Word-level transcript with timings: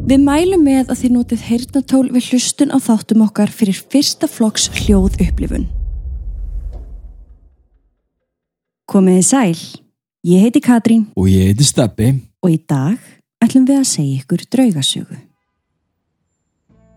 Við 0.00 0.22
mælum 0.24 0.62
með 0.64 0.88
að 0.90 1.02
þið 1.02 1.12
notið 1.14 1.42
heyrnatól 1.44 2.06
við 2.14 2.30
hlustun 2.30 2.72
á 2.72 2.78
þáttum 2.80 3.24
okkar 3.26 3.52
fyrir 3.52 3.76
fyrsta 3.76 4.28
flokks 4.30 4.70
hljóð 4.80 5.18
upplifun. 5.20 5.66
Komiði 8.90 9.22
sæl, 9.22 9.58
ég 10.26 10.46
heiti 10.46 10.62
Katrín 10.64 11.04
Og 11.14 11.28
ég 11.30 11.50
heiti 11.50 11.66
Steppi. 11.68 12.14
og 12.42 12.50
í 12.50 12.58
dag 12.66 12.98
ætlum 13.44 13.66
við 13.68 13.78
að 13.78 13.90
segja 13.92 14.22
ykkur 14.22 14.46
draugasögu. 14.50 15.18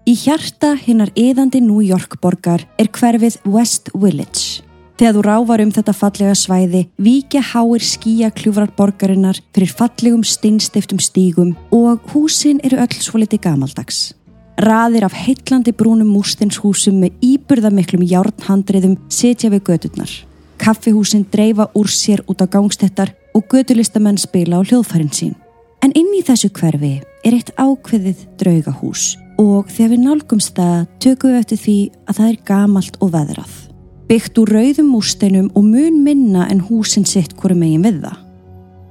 Í 0.08 0.14
hjarta 0.20 0.74
hinnar 0.76 1.12
yðandi 1.16 1.62
New 1.62 1.84
York 1.84 2.18
borgar 2.22 2.66
er 2.80 2.88
hverfið 2.88 3.38
West 3.46 3.92
Village. 3.94 4.64
Þegar 4.94 5.16
þú 5.16 5.22
ráfar 5.26 5.62
um 5.64 5.72
þetta 5.74 5.94
fallega 5.98 6.34
svæði, 6.38 6.82
víkja 7.02 7.42
háir 7.42 7.82
skíakljúfrar 7.82 8.76
borgarinnar 8.78 9.40
fyrir 9.56 9.72
fallegum 9.74 10.22
steinstiftum 10.22 11.00
stígum 11.02 11.56
og 11.74 12.04
húsin 12.14 12.62
eru 12.64 12.78
öll 12.78 13.00
svo 13.02 13.18
liti 13.18 13.40
gamaldags. 13.42 14.14
Raðir 14.62 15.08
af 15.08 15.16
heitlandi 15.18 15.74
brúnum 15.74 16.12
múrstenshúsum 16.14 17.00
með 17.02 17.18
íburðamiklum 17.26 18.06
járnhandriðum 18.06 19.00
setja 19.10 19.50
við 19.50 19.66
gödurnar. 19.72 20.14
Kaffihúsin 20.62 21.26
dreifa 21.34 21.72
úr 21.74 21.90
sér 21.90 22.22
út 22.30 22.46
á 22.46 22.48
gangstettar 22.48 23.16
og 23.34 23.50
gödulistamenn 23.50 24.22
spila 24.22 24.62
á 24.62 24.64
hljóðfærin 24.64 25.10
sín. 25.10 25.34
En 25.82 25.92
inn 25.98 26.14
í 26.14 26.22
þessu 26.22 26.54
hverfi 26.54 27.00
er 27.26 27.34
eitt 27.34 27.50
ákveðið 27.58 28.28
draugahús 28.38 29.18
og 29.42 29.74
þegar 29.74 29.96
við 29.98 30.06
nálgumst 30.06 30.54
það 30.56 30.88
tökum 31.02 31.34
við 31.34 31.42
eftir 31.42 31.64
því 31.66 31.78
að 32.06 32.18
það 32.22 32.30
er 32.30 32.42
gamalt 32.46 33.02
og 33.02 33.16
veðrað. 33.18 33.54
Byggt 34.14 34.38
úr 34.38 34.52
rauðum 34.54 34.92
múrsteinum 34.94 35.48
og 35.58 35.64
mun 35.66 35.96
minna 36.06 36.44
en 36.54 36.60
húsin 36.68 37.06
sitt 37.10 37.32
hverju 37.34 37.56
megin 37.58 37.82
við 37.82 37.96
það. 38.04 38.20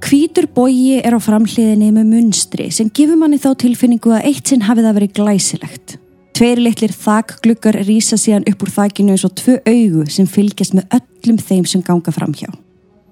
Hvítur 0.03 0.49
bogi 0.51 0.97
er 0.99 1.15
á 1.15 1.19
framhliðinni 1.23 1.93
með 1.95 2.09
munstri 2.09 2.65
sem 2.75 2.89
gefur 2.91 3.21
manni 3.21 3.39
þá 3.39 3.53
tilfinningu 3.63 4.11
að 4.17 4.27
eitt 4.27 4.51
sinn 4.51 4.65
hafi 4.67 4.83
það 4.83 4.97
verið 4.97 5.13
glæsilegt. 5.21 5.95
Tveir 6.35 6.59
litlir 6.65 6.91
þakgluggar 7.05 7.79
rýsa 7.87 8.19
síðan 8.19 8.49
upp 8.51 8.67
úr 8.67 8.73
þakinu 8.75 9.15
eins 9.15 9.23
og 9.23 9.31
tvö 9.39 9.57
augu 9.63 10.03
sem 10.11 10.27
fylgjast 10.27 10.75
með 10.75 10.99
öllum 10.99 11.39
þeim 11.39 11.65
sem 11.71 11.87
ganga 11.87 12.11
framhjá. 12.11 12.51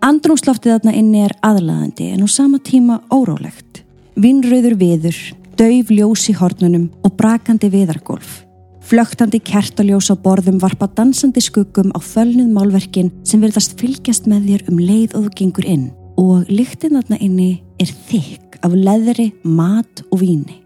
Andrúmsloftið 0.03 0.75
þarna 0.75 0.97
inni 0.99 1.23
er 1.29 1.37
aðlaðandi 1.39 2.11
en 2.11 2.25
á 2.25 2.27
sama 2.27 2.59
tíma 2.59 2.99
órólegt. 3.07 3.85
Vinnröður 4.19 4.75
viður, 4.83 5.25
dauf 5.55 5.95
ljós 5.95 6.27
í 6.27 6.35
hornunum 6.35 6.89
og 7.07 7.15
brakandi 7.15 7.71
viðargolf. 7.71 8.41
Flögtandi 8.81 9.39
kertaljós 9.45 10.09
á 10.09 10.15
borðum 10.17 10.57
varpa 10.61 10.87
dansandi 10.97 11.41
skuggum 11.43 11.93
á 11.93 11.99
fölnuð 12.01 12.49
málverkin 12.49 13.11
sem 13.23 13.41
verðast 13.43 13.77
fylgjast 13.79 14.25
með 14.29 14.49
þér 14.49 14.63
um 14.71 14.79
leið 14.81 15.17
og 15.17 15.27
þú 15.27 15.33
gengur 15.37 15.67
inn 15.69 15.85
og 16.21 16.49
lyktin 16.49 16.97
þarna 16.97 17.19
inni 17.21 17.51
er 17.81 17.91
þykk 18.09 18.59
af 18.65 18.73
leðri, 18.75 19.31
mat 19.43 20.03
og 20.11 20.21
víni. 20.21 20.57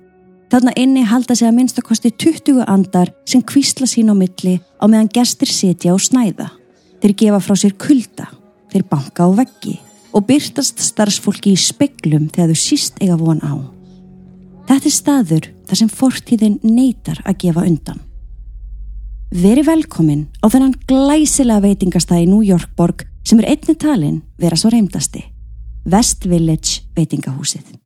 Þarna 0.51 0.73
inni 0.79 1.03
halda 1.07 1.35
sig 1.35 1.47
að 1.49 1.57
minnstakosti 1.57 2.11
20 2.11 2.63
andar 2.69 3.11
sem 3.27 3.43
kvísla 3.43 3.87
sín 3.89 4.11
á 4.11 4.15
milli 4.15 4.59
á 4.79 4.85
meðan 4.87 5.11
gestir 5.11 5.51
setja 5.51 5.93
og 5.95 6.03
snæða. 6.03 6.49
Þeir 7.01 7.15
gefa 7.19 7.41
frá 7.43 7.59
sér 7.59 7.75
kulda, 7.79 8.29
þeir 8.71 8.87
banka 8.89 9.27
á 9.27 9.29
veggi 9.35 9.75
og 10.15 10.27
byrtast 10.29 10.79
starfsfólki 10.79 11.55
í 11.55 11.59
speglum 11.59 12.29
þegar 12.31 12.53
þau 12.53 12.61
síst 12.61 13.01
eiga 13.03 13.17
von 13.19 13.43
á. 13.43 13.53
Þetta 14.69 14.87
er 14.87 14.95
staður 14.95 15.49
þar 15.67 15.81
sem 15.81 15.91
fortíðin 15.91 16.59
neytar 16.63 17.21
að 17.25 17.39
gefa 17.45 17.65
undan. 17.67 18.01
Veri 19.35 19.65
velkomin 19.67 20.27
á 20.39 20.47
þennan 20.47 20.75
glæsilega 20.87 21.65
veitingastæði 21.65 22.29
New 22.29 22.43
York 22.45 22.75
borg 22.77 23.07
sem 23.25 23.41
er 23.41 23.55
einni 23.55 23.75
talin 23.75 24.21
vera 24.39 24.57
svo 24.59 24.71
reymdasti. 24.73 25.25
West 25.85 26.29
Village 26.29 26.85
veitingahúsið. 26.95 27.84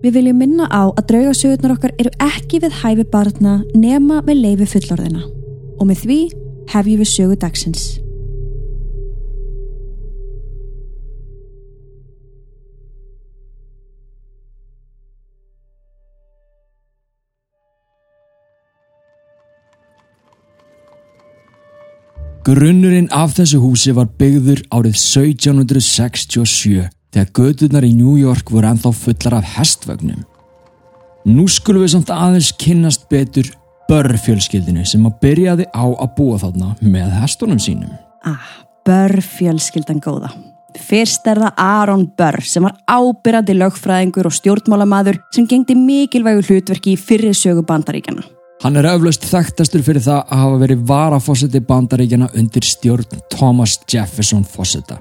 Við 0.00 0.14
viljum 0.16 0.38
minna 0.40 0.64
á 0.72 0.88
að 0.88 1.06
draugasögurnar 1.10 1.74
okkar 1.74 1.92
eru 2.00 2.10
ekki 2.24 2.62
við 2.62 2.76
hæfi 2.80 3.04
barna 3.12 3.58
nema 3.76 4.22
með 4.24 4.44
leifi 4.44 4.68
fullorðina. 4.74 5.26
Og 5.76 5.88
með 5.90 6.04
því 6.04 6.20
hefjum 6.72 7.02
við 7.02 7.10
sögu 7.10 7.36
dagsins. 7.40 7.90
Grunnurinn 22.40 23.10
af 23.12 23.36
þessu 23.36 23.60
húsi 23.60 23.92
var 23.94 24.08
byggður 24.18 24.64
árið 24.72 24.96
1767 24.96 26.88
þegar 27.14 27.32
gödurnar 27.38 27.86
í 27.86 27.94
New 27.96 28.16
York 28.20 28.50
voru 28.52 28.70
ennþá 28.70 28.92
fullar 28.96 29.40
af 29.40 29.56
hestvögnum. 29.56 30.22
Nú 31.28 31.46
skulum 31.52 31.84
við 31.84 31.94
samt 31.94 32.12
aðeins 32.14 32.52
kynnast 32.56 33.08
betur 33.12 33.50
börrfjölskyldinu 33.90 34.86
sem 34.86 35.04
að 35.08 35.18
byrjaði 35.24 35.66
á 35.74 35.84
að 35.84 36.14
búa 36.16 36.38
þarna 36.40 36.74
með 36.80 37.12
hestunum 37.20 37.60
sínum. 37.60 37.92
Ah, 38.24 38.46
Börr 38.86 39.20
fjölskyldan 39.24 40.00
góða. 40.00 40.30
Fyrst 40.80 41.26
er 41.26 41.40
það 41.42 41.60
Aron 41.60 42.04
Börr 42.16 42.44
sem 42.46 42.64
var 42.64 42.76
ábyrrandi 42.86 43.56
lögfræðingur 43.58 44.30
og 44.30 44.36
stjórnmálamaður 44.36 45.18
sem 45.34 45.48
gengdi 45.50 45.74
mikilvægu 45.76 46.46
hlutverki 46.46 46.94
í 46.94 47.00
fyrri 47.00 47.34
sögu 47.34 47.66
bandaríkjana. 47.66 48.22
Hann 48.60 48.76
er 48.76 48.90
öflust 48.92 49.24
þekktastur 49.26 49.82
fyrir 49.82 50.04
það 50.04 50.22
að 50.22 50.42
hafa 50.44 50.58
verið 50.62 50.82
varafósiti 50.90 51.62
bandaríkjana 51.64 52.30
undir 52.36 52.66
stjórn 52.68 53.22
Thomas 53.32 53.78
Jefferson 53.88 54.44
fósita. 54.44 55.00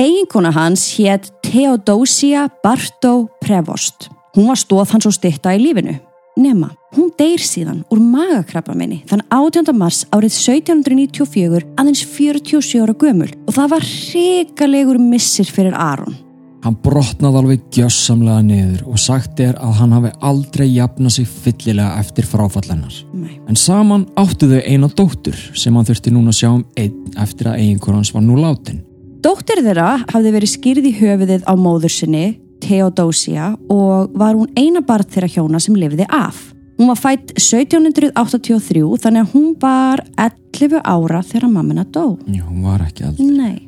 Eiginkona 0.00 0.48
hans 0.54 0.94
hétt 0.96 1.26
Theodosia 1.44 2.48
Bartow 2.62 3.26
Prevost. 3.40 4.08
Hún 4.36 4.46
var 4.48 4.56
stóð 4.56 4.94
hans 4.94 5.08
og 5.10 5.12
stytta 5.12 5.52
í 5.52 5.60
lífinu. 5.60 5.92
Nema, 6.40 6.70
hún 6.96 7.10
deyr 7.18 7.42
síðan 7.44 7.82
úr 7.92 8.00
magakrabba 8.00 8.72
minni 8.78 9.02
þann 9.10 9.26
18. 9.28 9.74
mars 9.76 10.06
árið 10.14 10.38
1794 10.38 11.68
aðeins 11.76 12.06
47 12.14 12.80
ára 12.80 12.96
gömul 12.96 13.28
og 13.44 13.52
það 13.58 13.70
var 13.74 13.88
hrikalegur 13.90 15.02
missir 15.04 15.52
fyrir 15.52 15.76
Aron. 15.76 16.16
Hann 16.64 16.80
brotnaði 16.80 17.42
alveg 17.42 17.70
gjössamlega 17.76 18.40
niður 18.46 18.82
og 18.88 19.00
sagt 19.04 19.40
er 19.44 19.58
að 19.60 19.78
hann 19.82 19.96
hafi 19.98 20.16
aldrei 20.32 20.68
jafnað 20.70 21.18
sig 21.18 21.28
fyllilega 21.28 22.00
eftir 22.00 22.28
fráfallennar. 22.28 23.02
En 23.48 23.56
saman 23.68 24.08
áttu 24.16 24.48
þau 24.48 24.60
eina 24.64 24.88
dóttur 24.88 25.36
sem 25.52 25.76
hann 25.76 25.88
þurfti 25.88 26.14
núna 26.14 26.32
að 26.32 26.40
sjá 26.40 26.54
um 26.54 26.68
einn 26.80 27.18
eftir 27.20 27.52
að 27.52 27.66
eiginkona 27.66 28.00
hans 28.00 28.14
var 28.16 28.24
nú 28.24 28.40
látin. 28.40 28.86
Dóttir 29.20 29.60
þeirra 29.60 29.98
hafði 30.08 30.30
verið 30.32 30.50
skýrð 30.54 30.86
í 30.88 30.94
höfuðið 30.96 31.42
á 31.44 31.52
móður 31.60 31.92
sinni, 31.92 32.26
Theodosia, 32.64 33.50
og 33.72 34.14
var 34.16 34.36
hún 34.36 34.48
eina 34.56 34.80
barn 34.84 35.08
þeirra 35.12 35.28
hjóna 35.34 35.60
sem 35.60 35.76
lifði 35.76 36.06
af. 36.08 36.38
Hún 36.80 36.88
var 36.88 36.96
fætt 36.96 37.34
1783 37.36 38.80
þannig 39.02 39.26
að 39.26 39.34
hún 39.34 39.50
var 39.60 40.00
11 40.16 40.78
ára 40.80 41.20
þegar 41.20 41.52
mammina 41.52 41.84
dó. 41.84 42.14
Já, 42.24 42.46
hún 42.46 42.62
var 42.64 42.86
ekki 42.86 43.04
aldrei. 43.10 43.26
Nei. 43.36 43.58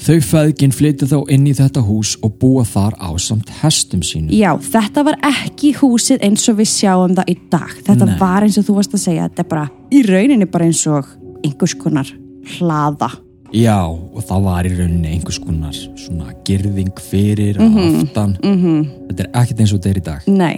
Þau 0.00 0.20
feðgin 0.24 0.72
flyttu 0.72 1.08
þá 1.08 1.16
inn 1.32 1.48
í 1.48 1.56
þetta 1.56 1.80
hús 1.84 2.14
og 2.24 2.36
búa 2.40 2.66
þar 2.68 2.98
á 3.00 3.08
samt 3.20 3.48
hestum 3.62 4.04
sínum. 4.04 4.32
Já, 4.32 4.52
þetta 4.60 5.06
var 5.08 5.16
ekki 5.30 5.72
húsið 5.80 6.20
eins 6.28 6.44
og 6.52 6.60
við 6.60 6.70
sjáum 6.72 7.16
það 7.16 7.32
í 7.32 7.38
dag. 7.52 7.74
Þetta 7.88 8.08
Nei. 8.08 8.14
var 8.20 8.44
eins 8.44 8.60
og 8.60 8.68
þú 8.68 8.76
varst 8.82 8.96
að 8.96 9.04
segja, 9.06 9.32
þetta 9.32 9.44
er 9.44 9.50
bara 9.56 9.66
í 9.92 10.04
rauninni 10.08 10.48
bara 10.52 10.68
eins 10.68 10.84
og 10.88 11.08
einhvers 11.40 11.76
konar 11.80 12.12
hlaða. 12.58 13.12
Já, 13.50 13.82
og 13.90 14.22
það 14.28 14.44
var 14.46 14.66
í 14.66 14.72
rauninni 14.76 15.12
einhvers 15.16 15.40
konar 15.42 15.74
svona 15.98 16.34
girðing 16.46 16.92
fyrir 17.02 17.58
og 17.58 17.78
aftan. 17.82 18.36
Mm 18.42 18.84
Þetta 19.10 19.22
er 19.24 19.30
ekkert 19.42 19.60
eins 19.60 19.72
og 19.72 19.80
þetta 19.80 19.90
er 19.90 19.98
í 19.98 20.04
dag. 20.06 20.26
Nei. 20.26 20.56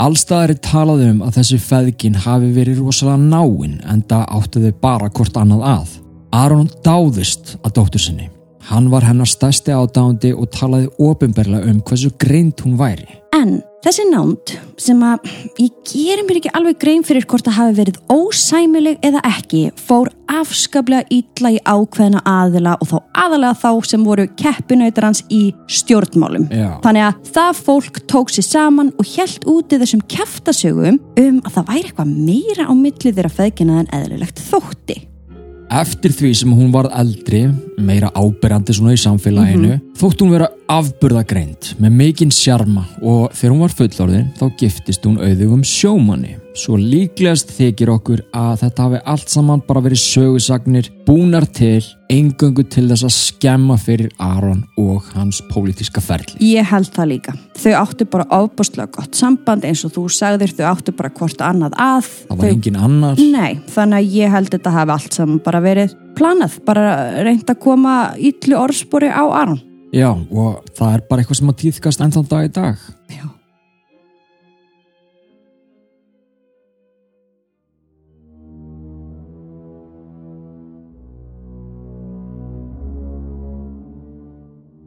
Allstaðar 0.00 0.50
er 0.54 0.60
talað 0.64 1.02
um 1.10 1.18
að 1.22 1.34
þessi 1.36 1.58
feðgin 1.60 2.14
hafi 2.24 2.48
verið 2.56 2.80
rosalega 2.80 3.20
náinn 3.20 3.80
en 3.84 4.00
það 4.08 4.24
áttu 4.38 4.62
þau 4.62 4.78
bara 4.80 5.10
hvort 5.10 5.36
annað 5.36 5.66
að. 5.68 5.98
Aron 6.32 6.70
dáðist 6.84 7.58
að 7.62 7.74
dóttur 7.76 8.00
sinni. 8.00 8.30
Hann 8.70 8.88
var 8.90 9.04
hennar 9.04 9.28
stærsti 9.28 9.74
ádándi 9.74 10.32
og 10.32 10.48
talaði 10.54 10.88
ofinberlega 10.98 11.68
um 11.68 11.82
hversu 11.84 12.10
greint 12.18 12.62
hún 12.64 12.78
væri. 12.80 13.20
En 13.36 13.60
þessi 13.82 14.04
nánd 14.10 14.52
sem 14.80 15.00
að 15.04 15.28
ég 15.60 15.74
gerir 15.90 16.24
mér 16.26 16.38
ekki 16.40 16.52
alveg 16.56 16.78
grein 16.82 17.04
fyrir 17.06 17.26
hvort 17.28 17.46
það 17.46 17.58
hafi 17.58 17.76
verið 17.80 17.98
ósæmileg 18.12 19.04
eða 19.06 19.22
ekki 19.28 19.62
fór 19.78 20.10
afskaplega 20.32 21.06
ítla 21.12 21.52
í 21.56 21.60
ákveðna 21.66 22.22
aðila 22.28 22.76
og 22.80 22.90
þá 22.92 22.96
aðalega 23.24 23.60
þá 23.62 23.90
sem 23.90 24.06
voru 24.06 24.26
keppinautar 24.38 25.08
hans 25.08 25.22
í 25.32 25.42
stjórnmálum. 25.70 26.48
Já. 26.48 26.68
Þannig 26.84 27.08
að 27.08 27.30
það 27.36 27.62
fólk 27.68 28.02
tók 28.10 28.32
sér 28.32 28.48
saman 28.48 28.92
og 28.96 29.12
hjælt 29.12 29.46
úti 29.50 29.80
þessum 29.82 30.04
kæftasögum 30.10 31.00
um 31.20 31.40
að 31.42 31.56
það 31.58 31.70
væri 31.72 31.86
eitthvað 31.90 32.18
meira 32.32 32.68
á 32.70 32.72
milli 32.74 33.14
þeirra 33.14 33.34
feðgina 33.40 33.82
en 33.82 33.96
eðlilegt 33.98 34.46
þótti. 34.50 35.02
Eftir 35.72 36.12
því 36.12 36.30
sem 36.36 36.50
hún 36.52 36.72
varð 36.74 36.92
eldri, 37.00 37.46
meira 37.80 38.10
ábyrjandi 38.12 38.74
svona 38.76 38.92
í 38.92 38.98
samfélaginu, 39.00 39.78
þótt 39.96 40.20
hún 40.20 40.34
vera 40.34 40.50
afburðagreind 40.68 41.70
með 41.80 41.94
mikinn 41.96 42.34
sjarma 42.34 42.82
og 43.00 43.32
þegar 43.32 43.54
hún 43.54 43.62
var 43.64 43.74
fullorðin 43.78 44.26
þá 44.36 44.44
giftist 44.60 45.08
hún 45.08 45.16
auðvugum 45.24 45.62
sjómanni. 45.64 46.36
Svo 46.52 46.76
líklegast 46.76 47.48
þykir 47.56 47.88
okkur 47.94 48.20
að 48.36 48.58
þetta 48.60 48.84
hafi 48.84 48.98
allt 49.08 49.30
saman 49.32 49.62
bara 49.64 49.80
verið 49.86 50.02
sögusagnir 50.02 50.90
búnar 51.06 51.46
til 51.48 51.80
engöngu 52.12 52.66
til 52.68 52.84
þess 52.90 53.06
að 53.08 53.14
skemma 53.16 53.78
fyrir 53.80 54.10
Aron 54.20 54.60
og 54.76 55.06
hans 55.14 55.40
pólitíska 55.48 56.02
ferli. 56.04 56.36
Ég 56.44 56.68
held 56.68 56.90
það 56.92 57.08
líka. 57.14 57.34
Þau 57.56 57.72
áttu 57.80 58.04
bara 58.12 58.28
ofbústlega 58.36 58.92
gott 58.98 59.16
samband 59.16 59.64
eins 59.64 59.86
og 59.88 59.94
þú 59.96 60.04
sagðir 60.12 60.52
þau 60.58 60.64
áttu 60.74 60.92
bara 61.00 61.14
hvort 61.16 61.40
annað 61.48 61.78
að. 61.80 62.12
Það 62.28 62.36
var 62.36 62.44
Þau- 62.44 62.52
engin 62.52 62.76
annar. 62.84 63.24
Nei, 63.32 63.52
þannig 63.72 64.02
að 64.02 64.14
ég 64.20 64.36
held 64.36 64.50
þetta 64.52 64.76
hafi 64.76 64.96
allt 64.98 65.12
saman 65.20 65.42
bara 65.48 65.60
verið 65.64 65.96
planað, 66.20 66.58
bara 66.68 66.86
reynd 67.24 67.48
að 67.48 67.62
koma 67.64 67.94
ítlu 68.20 68.60
orðspori 68.60 69.08
á 69.08 69.24
Aron. 69.24 69.60
Já, 69.92 70.10
og 70.12 70.60
það 70.76 70.94
er 70.98 71.00
bara 71.08 71.22
eitthvað 71.24 71.36
sem 71.40 71.48
að 71.48 71.62
týðkast 71.64 72.00
ennþann 72.04 72.28
dag 72.28 72.44
í 72.44 72.52
dag. 72.52 72.76
Já. 73.08 73.24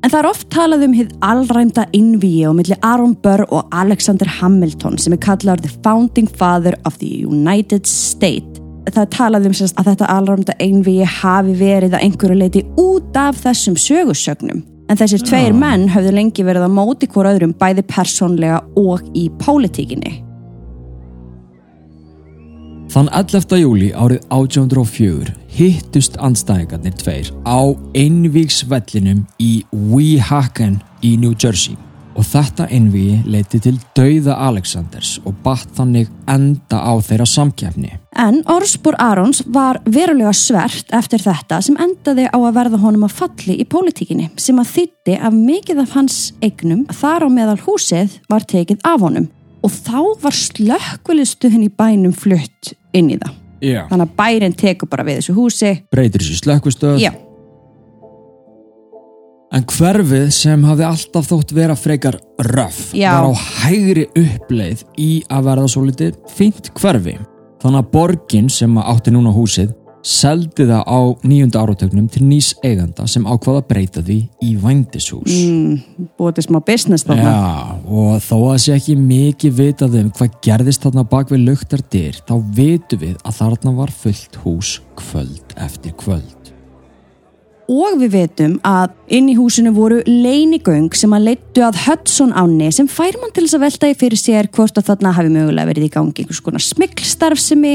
En 0.05 0.11
það 0.13 0.19
er 0.19 0.27
oft 0.29 0.45
talað 0.53 0.83
um 0.85 0.91
hið 0.93 1.13
allræmda 1.25 1.87
innvíi 1.97 2.43
á 2.45 2.53
milli 2.53 2.75
Aaron 2.85 3.15
Burr 3.23 3.41
og 3.49 3.71
Alexander 3.73 4.29
Hamilton 4.29 4.99
sem 5.01 5.15
er 5.15 5.21
kallaður 5.23 5.63
The 5.63 5.71
Founding 5.81 6.27
Father 6.29 6.75
of 6.85 6.99
the 7.01 7.09
United 7.25 7.89
States. 7.89 8.61
Það 8.93 9.07
talað 9.15 9.47
um 9.49 9.55
sérst, 9.57 9.73
að 9.81 9.89
þetta 9.89 10.11
allræmda 10.13 10.53
innvíi 10.61 11.07
hafi 11.09 11.55
verið 11.57 11.97
að 11.97 12.05
einhverju 12.05 12.37
leiti 12.37 12.61
út 12.77 13.17
af 13.17 13.39
þessum 13.47 13.79
sögursögnum. 13.81 14.61
En 14.93 14.99
þessir 14.99 15.25
tveir 15.25 15.57
menn 15.57 15.87
höfðu 15.89 16.13
lengi 16.13 16.45
verið 16.45 16.67
að 16.67 16.77
móti 16.77 17.09
hvort 17.09 17.31
öðrum 17.31 17.57
bæði 17.57 17.87
persónlega 17.89 18.61
og 18.77 19.09
í 19.17 19.25
pólitíkinni. 19.41 20.19
Þann 22.93 23.09
11. 23.11 23.57
júli 23.59 23.89
árið 23.91 24.21
1804 24.29 25.33
hittust 25.55 26.19
andstæðingarnir 26.21 26.95
tveir 26.99 27.31
á 27.47 27.73
einvíksvellinum 27.97 29.25
í 29.41 29.65
Weehawken 29.71 30.77
í 31.03 31.15
New 31.19 31.33
Jersey 31.33 31.75
og 32.15 32.23
þetta 32.23 32.67
einvígi 32.71 33.17
leiti 33.27 33.59
til 33.63 33.75
dauða 33.97 34.37
Alexanders 34.47 35.17
og 35.27 35.35
batt 35.43 35.71
þannig 35.75 36.09
enda 36.31 36.79
á 36.79 36.93
þeirra 37.03 37.27
samkjafni. 37.27 37.91
En 38.15 38.39
orðspor 38.47 38.95
Arons 39.03 39.41
var 39.51 39.81
verulega 39.83 40.31
svert 40.35 40.93
eftir 40.95 41.23
þetta 41.23 41.59
sem 41.65 41.79
endaði 41.81 42.29
á 42.31 42.37
að 42.37 42.55
verða 42.55 42.81
honum 42.85 43.07
að 43.09 43.17
falli 43.19 43.57
í 43.59 43.67
pólitíkinni 43.67 44.29
sem 44.39 44.59
að 44.61 44.71
þýtti 44.77 45.17
af 45.19 45.35
mikið 45.35 45.83
af 45.83 45.97
hans 45.97 46.19
eignum 46.39 46.85
þar 47.01 47.27
á 47.27 47.29
meðal 47.33 47.59
húsið 47.65 48.19
var 48.31 48.47
tekið 48.47 48.85
af 48.87 49.03
honum 49.03 49.27
og 49.65 49.73
þá 49.73 49.99
var 50.21 50.37
slökkvilistuðin 50.37 51.65
í 51.65 51.71
bænum 51.73 52.13
flutt 52.15 52.75
inn 52.95 53.11
í 53.15 53.19
það. 53.21 53.35
Já. 53.65 53.81
Þannig 53.89 54.05
að 54.05 54.17
bærin 54.19 54.57
tekur 54.59 54.89
bara 54.91 55.05
við 55.07 55.21
þessu 55.21 55.37
húsi. 55.37 55.71
Breytir 55.93 56.21
þessu 56.21 56.41
slökkustöð. 56.43 56.99
Já, 57.01 57.13
En 59.55 59.63
hverfið 59.71 60.31
sem 60.35 60.63
hafði 60.67 60.83
alltaf 60.83 61.29
þótt 61.29 61.53
vera 61.55 61.75
frekar 61.79 62.17
röff 62.49 62.89
Já. 62.97 63.13
var 63.13 63.29
á 63.31 63.33
hægri 63.63 64.03
uppleið 64.11 64.81
í 64.99 65.09
að 65.31 65.45
verða 65.47 65.69
svo 65.71 65.83
litið 65.85 66.17
fínt 66.35 66.71
hverfi. 66.75 67.13
Þannig 67.63 67.79
að 67.79 67.91
borgin 67.93 68.49
sem 68.51 68.75
átti 68.81 69.13
núna 69.15 69.31
húsið 69.31 69.71
seldi 70.05 70.67
það 70.69 70.83
á 70.85 70.99
nýjunda 71.25 71.61
áratögnum 71.63 72.05
til 72.13 72.21
nýs 72.27 72.51
eiganda 72.65 73.07
sem 73.09 73.25
ákvaða 73.25 73.63
að 73.63 73.67
breyta 73.71 74.03
því 74.05 74.19
í 74.45 74.51
vændishús. 74.61 75.33
mm, 75.33 76.05
búið 76.19 76.37
til 76.37 76.45
smá 76.45 76.59
business 76.61 77.07
þarna. 77.07 77.33
Já, 77.33 77.75
og 77.89 78.21
þó 78.21 78.37
að 78.53 78.61
sé 78.61 78.77
ekki 78.77 78.95
mikið 79.01 79.57
vitað 79.59 79.99
um 80.03 80.11
hvað 80.13 80.39
gerðist 80.45 80.85
þarna 80.85 81.07
bak 81.09 81.33
við 81.33 81.45
luktar 81.49 81.81
dyr, 81.89 82.21
þá 82.21 82.35
vitum 82.53 83.01
við 83.01 83.15
að 83.25 83.37
þarna 83.41 83.77
var 83.81 83.91
fullt 83.91 84.41
hús 84.45 84.79
kvöld 84.95 85.57
eftir 85.57 85.97
kvöld. 85.97 86.44
Og 87.65 87.95
við 87.97 88.11
veitum 88.13 88.59
að 88.61 88.91
inn 89.17 89.29
í 89.31 89.35
húsinu 89.39 89.71
voru 89.73 90.03
leinigöng 90.05 90.93
sem 90.93 91.13
að 91.17 91.31
leittu 91.31 91.63
að 91.65 91.79
Hudson 91.87 92.33
áni 92.37 92.67
sem 92.75 92.85
fær 92.85 93.17
mann 93.17 93.33
til 93.33 93.47
þess 93.47 93.57
að 93.57 93.63
velta 93.65 93.89
í 93.89 93.95
fyrir 93.97 94.21
sér 94.21 94.49
hvort 94.53 94.77
að 94.77 94.91
þarna 94.91 95.13
hafi 95.17 95.31
mögulega 95.33 95.71
verið 95.71 95.87
í 95.87 95.93
gangi 95.95 96.21
einhvers 96.21 96.43
konar 96.45 96.61
smikelstarfsemi 96.61 97.73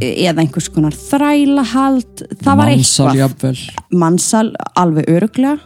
eða 0.00 0.40
einhvers 0.40 0.70
konar 0.72 0.96
þrælahald. 0.96 2.24
Það 2.40 2.60
var 2.62 2.72
eitthvað. 2.72 3.64
Mansal 3.92 4.54
alveg 4.72 5.10
öruglega. 5.12 5.58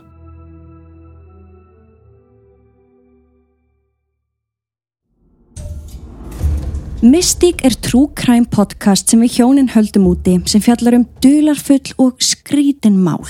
Mystík 7.01 7.63
er 7.65 7.73
crime 8.15 8.45
podcast 8.45 9.09
sem 9.09 9.23
við 9.25 9.39
hjónin 9.39 9.71
höldum 9.73 10.11
úti 10.11 10.35
sem 10.45 10.61
fjallar 10.61 10.99
um 10.99 11.07
dularfull 11.23 11.95
og 11.97 12.19
skrítin 12.21 12.99
mál. 13.01 13.25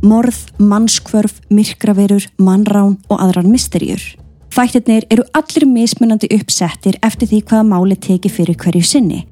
Morð, 0.00 0.38
mannskvörf, 0.56 1.42
myrkraverur, 1.52 2.24
mannrán 2.40 2.96
og 3.12 3.20
aðrar 3.20 3.44
misterjur. 3.44 4.00
Þættirnir 4.50 5.04
eru 5.12 5.26
allir 5.36 5.66
mismunandi 5.68 6.30
uppsettir 6.34 6.96
eftir 7.04 7.28
því 7.28 7.42
hvaða 7.50 7.66
máli 7.68 7.98
teki 8.00 8.30
fyrir 8.32 8.56
hverju 8.58 8.82
sinni. 8.82 9.26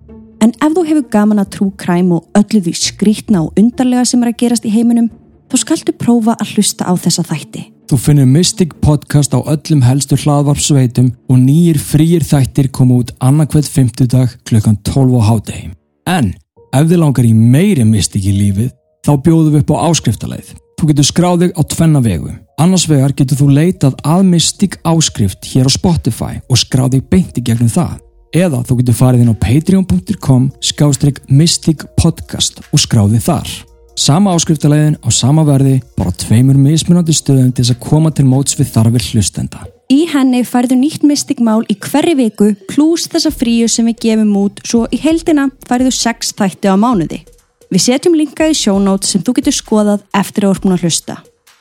En 0.44 0.52
ef 0.62 0.74
þú 0.76 0.84
hefur 0.86 1.08
gaman 1.10 1.40
að 1.42 1.50
true 1.56 1.72
crime 1.80 2.14
og 2.18 2.38
öllu 2.38 2.60
því 2.66 2.74
skrítna 2.78 3.42
og 3.46 3.56
undarlega 3.58 4.04
sem 4.06 4.22
er 4.22 4.30
að 4.30 4.38
gerast 4.44 4.68
í 4.68 4.74
heiminum, 4.76 5.08
þá 5.48 5.56
skaltu 5.64 5.94
prófa 5.96 6.36
að 6.36 6.52
hlusta 6.54 6.86
á 6.86 6.92
þessa 6.94 7.24
þætti. 7.26 7.64
Þú 7.88 7.96
finnur 8.04 8.28
Mystic 8.28 8.74
podcast 8.84 9.32
á 9.32 9.40
öllum 9.40 9.82
helstu 9.82 10.18
hlaðvarpsveitum 10.20 11.14
og 11.32 11.40
nýjir 11.40 11.80
frýjir 11.80 12.28
þættir 12.28 12.68
koma 12.68 13.00
út 13.00 13.14
annarkvæð 13.24 13.72
50 13.72 14.10
dag 14.12 14.34
klukkan 14.44 14.76
12 14.84 15.16
á 15.16 15.22
hádegi. 15.32 15.70
En 16.04 16.34
ef 16.76 16.84
þið 16.84 17.00
langar 17.00 17.24
í 17.24 17.32
meiri 17.32 17.88
Mystic 17.88 18.28
í 18.28 18.36
lífið, 18.36 18.74
þá 19.08 19.14
bjóðum 19.24 19.54
við 19.54 19.62
upp 19.62 19.70
á 19.72 19.76
áskriftarleið. 19.88 20.50
Þú 20.78 20.88
getur 20.90 21.06
skráð 21.08 21.40
þig 21.42 21.54
á 21.56 21.62
tvenna 21.72 22.00
vegu. 22.04 22.34
Annars 22.60 22.84
vegar 22.90 23.14
getur 23.16 23.38
þú 23.40 23.46
leitað 23.56 23.96
að 24.06 24.26
Mystic 24.28 24.76
áskrift 24.86 25.48
hér 25.50 25.66
á 25.66 25.72
Spotify 25.72 26.36
og 26.46 26.60
skráð 26.60 26.98
þig 26.98 27.08
beint 27.10 27.40
í 27.40 27.44
gegnum 27.48 27.72
það. 27.72 27.96
Eða 28.36 28.60
þú 28.68 28.76
getur 28.82 28.98
farið 28.98 29.24
inn 29.24 29.32
á 29.32 29.42
patreon.com 29.42 30.50
skástrík 30.60 31.22
Mystic 31.32 31.86
podcast 31.96 32.60
og 32.68 32.82
skráð 32.84 33.16
þig 33.16 33.24
þar. 33.24 33.54
Sama 33.98 34.34
áskriftalegin 34.36 35.00
á 35.02 35.08
sama 35.10 35.42
verði, 35.48 35.80
bara 35.98 36.12
tveimur 36.14 36.60
mismunandi 36.60 37.16
stöðum 37.16 37.50
til 37.50 37.64
þess 37.64 37.74
að 37.74 37.80
koma 37.88 38.12
til 38.14 38.28
móts 38.28 38.54
við 38.60 38.70
þarfir 38.76 39.08
hlustenda. 39.08 39.64
Í 39.90 40.04
henni 40.12 40.44
færðu 40.46 40.76
nýtt 40.78 41.02
mystikmál 41.08 41.64
í 41.66 41.74
hverri 41.80 42.14
viku 42.20 42.52
pluss 42.68 43.08
þessa 43.10 43.32
fríu 43.34 43.66
sem 43.72 43.88
við 43.88 43.98
gefum 44.04 44.36
út 44.44 44.62
svo 44.62 44.84
í 44.92 45.00
heldina 45.02 45.48
færðu 45.66 45.90
sex 45.96 46.30
þætti 46.38 46.70
á 46.70 46.76
mánuði. 46.78 47.24
Við 47.68 47.82
setjum 47.84 48.14
linka 48.16 48.46
í 48.48 48.54
sjónót 48.56 49.04
sem 49.04 49.20
þú 49.20 49.34
getur 49.36 49.52
skoðað 49.52 50.04
eftir 50.16 50.46
að 50.46 50.54
orkun 50.54 50.72
að 50.72 50.86
hlusta. 50.86 51.18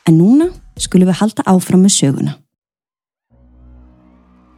En 0.08 0.16
núna 0.22 0.46
skulum 0.80 1.10
við 1.10 1.20
halda 1.20 1.44
áfram 1.52 1.84
með 1.84 1.96
söguna. 1.98 2.38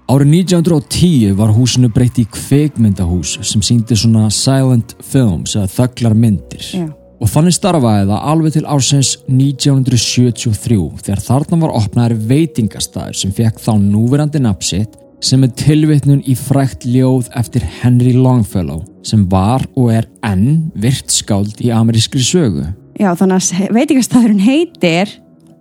Árið 0.10 0.32
1910 0.36 1.34
var 1.38 1.53
húsinu 1.53 1.89
breytt 1.94 2.18
í 2.22 2.25
kveikmyndahús 2.29 3.36
sem 3.46 3.62
síndi 3.65 3.98
svona 3.98 4.29
silent 4.34 4.96
films 5.06 5.53
eða 5.58 5.70
þögglar 5.74 6.18
myndir. 6.18 6.70
Já. 6.70 6.88
Og 7.20 7.29
þannig 7.29 7.58
starfaði 7.58 8.08
það 8.08 8.29
alveg 8.32 8.56
til 8.56 8.65
ársins 8.70 9.12
1973 9.27 10.79
þegar 11.03 11.25
þarna 11.25 11.62
var 11.65 11.75
opnaður 11.82 12.22
veitingastæður 12.29 13.20
sem 13.22 13.34
fekk 13.36 13.60
þá 13.62 13.74
núverandi 13.84 14.41
nafsitt 14.46 14.96
sem 15.24 15.44
er 15.44 15.52
tilvitnun 15.60 16.22
í 16.28 16.36
frækt 16.38 16.86
ljóð 16.88 17.30
eftir 17.40 17.64
Henry 17.82 18.14
Longfellow 18.16 18.86
sem 19.06 19.26
var 19.32 19.66
og 19.76 19.92
er 19.94 20.08
enn 20.26 20.70
virt 20.80 21.12
skáld 21.12 21.60
í 21.64 21.72
amerískri 21.76 22.24
sögu. 22.24 22.66
Já, 23.00 23.14
þannig 23.16 23.40
að 23.40 23.74
veitingastæðurinn 23.76 24.44
heitir 24.44 25.12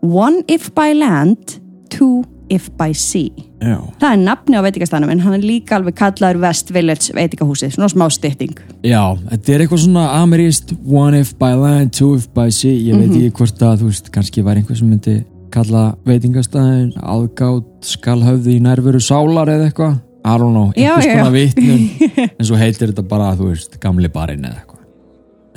One 0.03 0.45
if 0.47 0.71
by 0.75 0.93
land, 0.95 1.59
two 1.91 2.23
if 2.49 2.69
by 2.79 2.93
sea. 2.95 3.31
Já. 3.59 3.81
Það 3.99 4.12
er 4.12 4.21
nafni 4.23 4.59
á 4.59 4.62
veitingastæðunum 4.62 5.12
en 5.17 5.23
hann 5.25 5.37
er 5.37 5.47
líka 5.47 5.79
alveg 5.79 5.97
kallaður 5.99 6.38
West 6.45 6.71
Village 6.75 7.15
veitingahúsið, 7.17 7.75
svona 7.75 7.91
smá 7.91 8.07
stytting. 8.15 8.55
Já, 8.87 9.03
þetta 9.33 9.55
er 9.55 9.65
eitthvað 9.65 9.83
svona 9.85 10.05
ameríst 10.21 10.71
one 10.87 11.19
if 11.19 11.35
by 11.41 11.57
land, 11.59 11.91
two 11.99 12.15
if 12.19 12.29
by 12.35 12.47
sea 12.55 12.75
ég 12.75 12.95
veit 12.95 13.11
ekki 13.11 13.35
hvort 13.41 13.67
að 13.67 13.83
þú 13.83 13.91
veist, 13.91 14.12
kannski 14.15 14.47
var 14.47 14.61
einhver 14.61 14.79
sem 14.79 14.91
myndi 14.91 15.19
kalla 15.52 15.85
veitingastæðin 16.09 16.93
aðgátt 16.99 17.88
skalhöfði 17.88 18.57
í 18.59 18.62
nærveru 18.64 19.00
sálar 19.02 19.50
eða 19.52 19.69
eitthvað. 19.69 19.99
I 20.28 20.35
don't 20.37 20.52
know, 20.52 20.73
einhvers 20.75 21.07
konar 21.07 21.31
já. 21.31 21.37
vitnum 21.37 21.85
en 22.38 22.49
svo 22.49 22.59
heitir 22.59 22.90
þetta 22.90 23.05
bara, 23.09 23.31
þú 23.38 23.52
veist, 23.52 23.78
gamli 23.81 24.11
barinn 24.12 24.45
eða 24.45 24.59
eitthvað. 24.61 24.78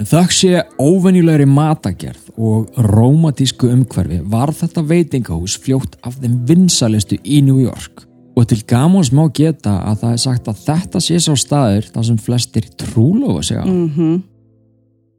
En 0.02 0.08
þökk 0.10 0.34
sé 0.34 0.62
óvenjulegri 0.82 1.46
matagerð 1.50 2.32
og 2.38 2.80
rómatísku 2.88 3.68
umhverfi 3.70 4.22
var 4.32 4.54
þetta 4.56 4.86
veitingahús 4.88 5.58
fljótt 5.62 6.00
af 6.08 6.16
þeim 6.22 6.40
vinsalistu 6.50 7.20
í 7.22 7.42
New 7.46 7.60
York. 7.62 8.08
Og 8.34 8.48
til 8.48 8.62
gamans 8.66 9.12
má 9.14 9.26
geta 9.36 9.76
að 9.92 10.02
það 10.02 10.16
er 10.16 10.22
sagt 10.24 10.50
að 10.50 10.66
þetta 10.66 11.04
sé 11.04 11.20
sá 11.22 11.32
staður 11.38 11.92
þar 11.94 12.08
sem 12.08 12.20
flestir 12.26 12.70
trúlofa 12.80 13.44
sig 13.46 13.60
á. 13.62 13.66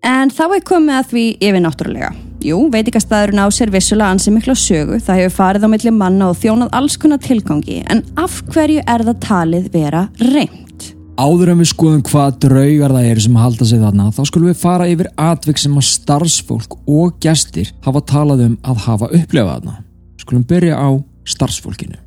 En 0.03 0.33
þá 0.35 0.45
er 0.49 0.65
komið 0.67 0.99
að 0.99 1.11
því 1.13 1.27
yfir 1.39 1.63
náttúrulega. 1.63 2.15
Jú, 2.43 2.59
veitingastæðurinn 2.75 3.39
á 3.39 3.47
sér 3.55 3.71
vissulega 3.71 4.11
ansi 4.11 4.33
mikla 4.35 4.57
sögu, 4.59 4.97
það 4.99 5.21
hefur 5.21 5.35
farið 5.37 5.67
á 5.67 5.69
milli 5.71 5.93
manna 5.95 6.31
og 6.33 6.41
þjónað 6.43 6.73
alls 6.75 6.97
konar 6.99 7.21
tilgangi, 7.23 7.79
en 7.87 8.03
af 8.19 8.41
hverju 8.51 8.83
er 8.83 9.05
það 9.07 9.21
talið 9.23 9.69
vera 9.71 10.03
reynd? 10.19 10.89
Áður 11.23 11.53
en 11.53 11.63
við 11.63 11.71
skoðum 11.71 12.03
hvað 12.09 12.41
draugar 12.43 12.97
það 12.97 13.09
eru 13.13 13.25
sem 13.29 13.39
halda 13.39 13.69
sig 13.71 13.85
þarna, 13.85 14.11
þá 14.11 14.23
skulum 14.27 14.51
við 14.51 14.61
fara 14.65 14.91
yfir 14.91 15.13
atvik 15.23 15.63
sem 15.63 15.79
að 15.79 15.91
starfsfólk 15.93 16.79
og 16.83 17.19
gestir 17.23 17.71
hafa 17.87 18.03
talað 18.11 18.47
um 18.49 18.57
að 18.67 18.87
hafa 18.89 19.13
upplefað 19.13 19.53
þarna. 19.61 19.77
Skulum 20.25 20.49
byrja 20.51 20.83
á 20.83 20.91
starfsfólkinu. 21.23 22.02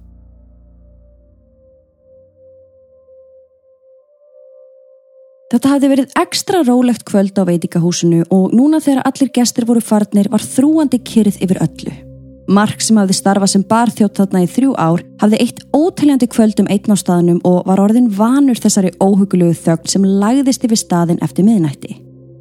Þetta 5.54 5.76
hafði 5.76 5.90
verið 5.92 6.14
ekstra 6.18 6.64
rólegt 6.66 7.04
kvöld 7.06 7.38
á 7.38 7.46
veitingahúsinu 7.46 8.24
og 8.34 8.54
núna 8.58 8.80
þegar 8.82 9.06
allir 9.06 9.30
gestir 9.30 9.68
voru 9.70 9.82
farnir 9.84 10.26
var 10.34 10.42
þrúandi 10.42 10.98
kyrð 11.06 11.38
yfir 11.46 11.60
öllu. 11.62 11.94
Mark 12.50 12.82
sem 12.82 12.98
hafði 12.98 13.18
starfað 13.18 13.52
sem 13.54 13.66
barþjótt 13.70 14.18
þarna 14.18 14.42
í 14.42 14.50
þrjú 14.50 14.74
ár 14.74 15.04
hafði 15.22 15.42
eitt 15.46 15.62
óteljandi 15.70 16.30
kvöld 16.34 16.64
um 16.64 16.72
einn 16.74 16.90
á 16.90 16.98
staðnum 16.98 17.44
og 17.46 17.62
var 17.70 17.84
orðin 17.84 18.10
vanur 18.18 18.58
þessari 18.58 18.92
óhugulegu 18.98 19.54
þögn 19.62 19.94
sem 19.94 20.10
lagðist 20.24 20.66
yfir 20.66 20.82
staðin 20.82 21.22
eftir 21.26 21.46
miðnætti. 21.46 21.94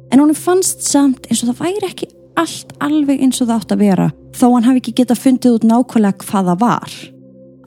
En 0.09 0.25
honum 0.25 0.37
fannst 0.37 0.81
samt 0.89 1.29
eins 1.29 1.45
og 1.45 1.53
það 1.53 1.61
væri 1.61 1.91
ekki 1.91 2.11
allt 2.41 2.73
alveg 2.81 3.21
eins 3.21 3.37
og 3.37 3.51
það 3.51 3.55
átt 3.59 3.77
að 3.77 3.85
vera 3.85 4.11
þó 4.33 4.45
hann 4.49 4.69
hafi 4.71 4.81
ekki 4.81 4.97
getað 5.03 5.23
fundið 5.27 5.57
út 5.59 5.69
nákvæmlega 5.69 6.25
hvað 6.25 6.51
það 6.51 6.61
var. 6.65 6.99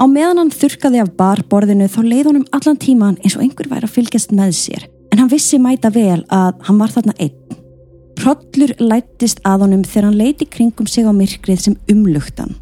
Á 0.03 0.05
meðan 0.11 0.43
hann 0.43 0.55
þurkaði 0.55 1.07
af 1.07 1.17
barborðinu 1.19 1.91
þá 1.91 2.01
leið 2.03 2.29
honum 2.33 2.47
allan 2.51 2.79
tíman 2.79 3.19
eins 3.23 3.39
og 3.39 3.47
einhver 3.47 3.71
væri 3.71 3.87
að 3.87 3.99
fylgjast 3.99 4.35
með 4.35 4.57
sér 4.59 4.89
en 5.19 5.25
hann 5.25 5.33
vissi 5.33 5.59
mæta 5.59 5.91
vel 5.91 6.21
að 6.31 6.61
hann 6.69 6.77
var 6.79 6.93
þarna 6.95 7.13
einn. 7.19 7.35
Hrollur 8.23 8.71
lættist 8.79 9.41
að 9.43 9.65
honum 9.65 9.81
þegar 9.83 10.05
hann 10.07 10.19
leiti 10.19 10.47
kringum 10.47 10.87
sig 10.87 11.07
á 11.07 11.11
myrkrið 11.11 11.63
sem 11.65 11.75
umlugtan. 11.91 12.53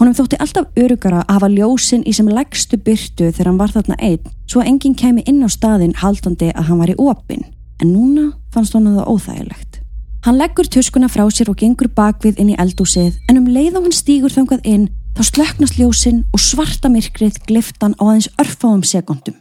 Honum 0.00 0.16
þótti 0.18 0.40
alltaf 0.42 0.80
örugara 0.80 1.20
að 1.22 1.36
hafa 1.36 1.50
ljósin 1.52 2.02
í 2.02 2.14
sem 2.16 2.26
legstu 2.26 2.80
byrtu 2.82 3.28
þegar 3.30 3.50
hann 3.52 3.60
var 3.60 3.70
þarna 3.70 3.98
einn 4.02 4.32
svo 4.50 4.58
að 4.58 4.70
enginn 4.72 4.96
kemi 4.98 5.22
inn 5.30 5.44
á 5.46 5.48
staðin 5.54 5.94
haldandi 6.00 6.48
að 6.50 6.66
hann 6.66 6.80
var 6.82 6.90
í 6.90 6.96
opin. 6.98 7.44
En 7.78 7.92
núna 7.94 8.24
fannst 8.50 8.74
honum 8.74 8.96
það 8.98 9.12
óþægilegt. 9.12 9.78
Hann 10.26 10.40
leggur 10.40 10.66
tuskuna 10.66 11.06
frá 11.08 11.22
sér 11.30 11.52
og 11.52 11.60
gengur 11.62 11.92
bakvið 11.94 12.42
inn 12.42 12.50
í 12.50 12.58
eldúsið 12.58 13.20
en 13.30 13.38
um 13.38 13.46
leið 13.54 13.78
og 13.78 13.86
hann 13.86 13.94
stígur 13.94 14.34
þangað 14.34 14.66
inn 14.66 14.88
þá 15.14 15.22
slöknast 15.30 15.78
ljósin 15.78 16.24
og 16.34 16.42
svarta 16.42 16.90
myrkrið 16.90 17.38
gliftan 17.46 17.94
á 18.02 18.02
aðeins 18.02 18.32
örfáum 18.42 18.82
sekundum. 18.82 19.38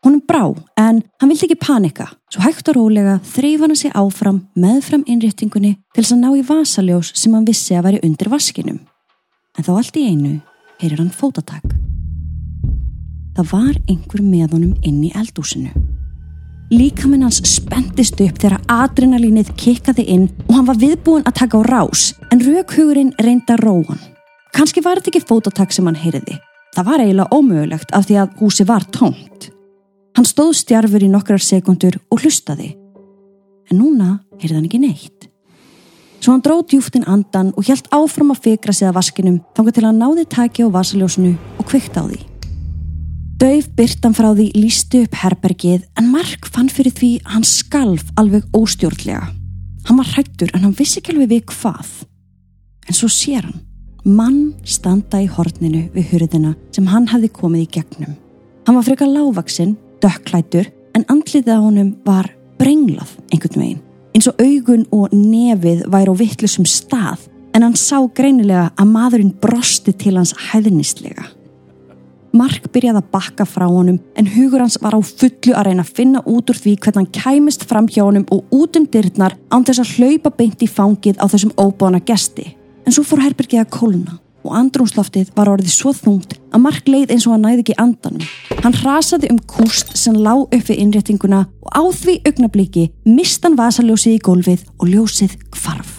Honum 0.00 0.22
brá, 0.24 0.46
en 0.80 1.02
hann 1.20 1.28
vildi 1.28 1.44
ekki 1.44 1.58
panika, 1.60 2.06
svo 2.32 2.40
hægt 2.40 2.70
og 2.72 2.78
rólega 2.78 3.18
þreif 3.34 3.60
hann 3.60 3.76
sig 3.76 3.92
áfram 3.92 4.38
meðfram 4.56 5.02
innréttingunni 5.04 5.74
til 5.92 6.00
þess 6.00 6.14
að 6.14 6.22
ná 6.22 6.30
í 6.38 6.44
vasaljós 6.48 7.10
sem 7.20 7.34
hann 7.36 7.44
vissi 7.44 7.76
að 7.76 7.84
væri 7.84 8.00
undir 8.08 8.30
vaskinum. 8.32 8.78
En 9.58 9.66
þá 9.66 9.74
allt 9.74 9.98
í 10.00 10.06
einu 10.08 10.38
heyrir 10.80 11.02
hann 11.02 11.12
fótatak. 11.12 11.76
Það 13.36 13.52
var 13.52 13.76
einhver 13.92 14.24
með 14.24 14.56
honum 14.56 14.72
inn 14.80 15.04
í 15.04 15.12
eldúsinu. 15.20 15.68
Líkaminn 16.72 17.26
hans 17.26 17.42
spendist 17.50 18.20
upp 18.24 18.40
þegar 18.40 18.64
adrenalínið 18.72 19.52
kikkaði 19.60 20.08
inn 20.16 20.26
og 20.46 20.56
hann 20.56 20.68
var 20.72 20.80
viðbúin 20.80 21.28
að 21.28 21.42
taka 21.42 21.60
á 21.60 21.62
rás, 21.68 22.14
en 22.32 22.40
raukhugurinn 22.40 23.12
reynda 23.20 23.60
róan. 23.60 24.00
Kanski 24.56 24.80
var 24.80 24.96
þetta 24.96 25.12
ekki 25.12 25.28
fótatak 25.28 25.76
sem 25.76 25.84
hann 25.84 25.98
heyriði. 25.98 26.40
Það 26.72 26.88
var 26.88 27.02
eiginlega 27.04 27.36
ómögulegt 27.36 27.92
af 27.92 28.08
því 28.08 28.22
að 28.22 28.36
húsi 28.40 28.64
var 28.64 28.86
tómt. 28.96 29.50
Hann 30.20 30.28
stóð 30.28 30.50
stjarfur 30.58 31.00
í 31.00 31.06
nokkrar 31.08 31.40
sekundur 31.40 31.94
og 32.12 32.18
hlustaði. 32.20 32.74
En 33.72 33.78
núna 33.80 34.18
heyrði 34.34 34.58
hann 34.58 34.66
ekki 34.66 34.80
neitt. 34.82 35.30
Svo 36.20 36.34
hann 36.34 36.42
dróð 36.44 36.66
djúftin 36.68 37.06
andan 37.08 37.54
og 37.56 37.64
hjælt 37.64 37.88
áfram 37.88 38.34
að 38.34 38.42
fikra 38.44 38.74
sig 38.76 38.90
að 38.90 38.98
vaskinum 38.98 39.38
þangar 39.56 39.78
til 39.78 39.86
hann 39.86 40.02
náði 40.02 40.26
taki 40.28 40.68
á 40.68 40.74
vasaljósinu 40.76 41.32
og 41.56 41.64
kvikt 41.72 41.96
á 41.96 42.04
því. 42.04 42.20
Dauf 43.40 43.72
byrtan 43.80 44.18
frá 44.20 44.28
því 44.34 44.50
lísti 44.60 45.02
upp 45.06 45.18
herbergið 45.22 45.88
en 45.96 46.12
Mark 46.12 46.52
fann 46.52 46.68
fyrir 46.68 46.92
því 47.00 47.12
að 47.24 47.34
hann 47.38 47.50
skalf 47.54 48.14
alveg 48.20 48.44
óstjórnlega. 48.52 49.24
Hann 49.88 50.04
var 50.04 50.14
hrættur 50.18 50.52
en 50.52 50.68
hann 50.68 50.76
vissi 50.76 51.00
ekki 51.00 51.16
alveg 51.16 51.32
við 51.32 51.46
hvað. 51.56 51.98
En 52.92 52.92
svo 52.92 53.08
sér 53.08 53.48
hann 53.48 53.62
mann 54.04 54.50
standa 54.68 55.24
í 55.24 55.32
horninu 55.32 55.86
við 55.96 56.12
hurðina 56.12 56.58
sem 56.76 56.92
hann 56.92 57.08
hafði 57.08 57.38
komið 57.40 57.70
í 57.70 57.76
gegnum. 57.80 58.18
Hann 58.68 58.76
var 58.76 58.84
frekar 58.84 59.08
lágvaksinn, 59.08 59.78
dökklætur 60.02 60.70
en 60.96 61.06
andlitið 61.08 61.54
á 61.54 61.60
honum 61.60 61.90
var 62.06 62.30
brenglað 62.60 63.16
einhvern 63.30 63.62
veginn. 63.62 63.82
Eins 64.14 64.28
og 64.30 64.40
augun 64.42 64.86
og 64.94 65.12
nefið 65.14 65.84
væri 65.90 66.12
á 66.12 66.20
vittlusum 66.20 66.66
stað 66.68 67.28
en 67.54 67.66
hann 67.66 67.76
sá 67.78 67.98
greinilega 68.14 68.70
að 68.78 68.90
maðurinn 68.94 69.36
brosti 69.42 69.94
til 69.94 70.16
hans 70.18 70.34
hæðnislega. 70.50 71.26
Mark 72.36 72.68
byrjaði 72.70 73.00
að 73.00 73.10
bakka 73.10 73.46
frá 73.48 73.66
honum 73.66 73.98
en 74.18 74.28
hugur 74.30 74.62
hans 74.62 74.78
var 74.82 74.94
á 74.94 75.00
fullu 75.02 75.54
að 75.56 75.66
reyna 75.66 75.82
að 75.82 75.94
finna 75.98 76.22
út 76.30 76.50
úr 76.52 76.60
því 76.62 76.76
hvernig 76.78 77.00
hann 77.00 77.14
kæmist 77.16 77.66
fram 77.66 77.88
hjá 77.90 78.04
honum 78.04 78.26
og 78.30 78.54
út 78.54 78.78
um 78.78 78.86
dyrnar 78.86 79.34
án 79.50 79.66
þess 79.66 79.82
að 79.82 79.94
hlaupa 79.96 80.34
beint 80.38 80.62
í 80.62 80.70
fangið 80.70 81.18
á 81.18 81.26
þessum 81.26 81.54
óbána 81.58 82.02
gesti. 82.06 82.52
En 82.86 82.94
svo 82.94 83.02
fór 83.06 83.24
herbergið 83.24 83.64
að 83.64 83.72
kóluna 83.74 84.20
og 84.44 84.56
andrúnsloftið 84.56 85.30
var 85.36 85.50
orðið 85.52 85.74
svo 85.74 85.92
þungt 85.96 86.36
að 86.50 86.64
Mark 86.64 86.88
leið 86.88 87.14
eins 87.14 87.26
og 87.28 87.36
hann 87.36 87.46
næði 87.46 87.64
ekki 87.64 87.78
andanum. 87.82 88.26
Hann 88.64 88.76
rasaði 88.82 89.30
um 89.32 89.40
kúst 89.50 89.94
sem 89.98 90.16
lá 90.16 90.32
upp 90.40 90.66
við 90.66 90.82
innréttinguna 90.82 91.44
og 91.62 91.70
á 91.72 91.82
því 92.00 92.18
augnabliki 92.28 92.90
mistan 93.08 93.58
vasaljósið 93.60 94.18
í 94.18 94.22
gólfið 94.26 94.66
og 94.78 94.92
ljósið 94.92 95.38
kvarf. 95.54 95.96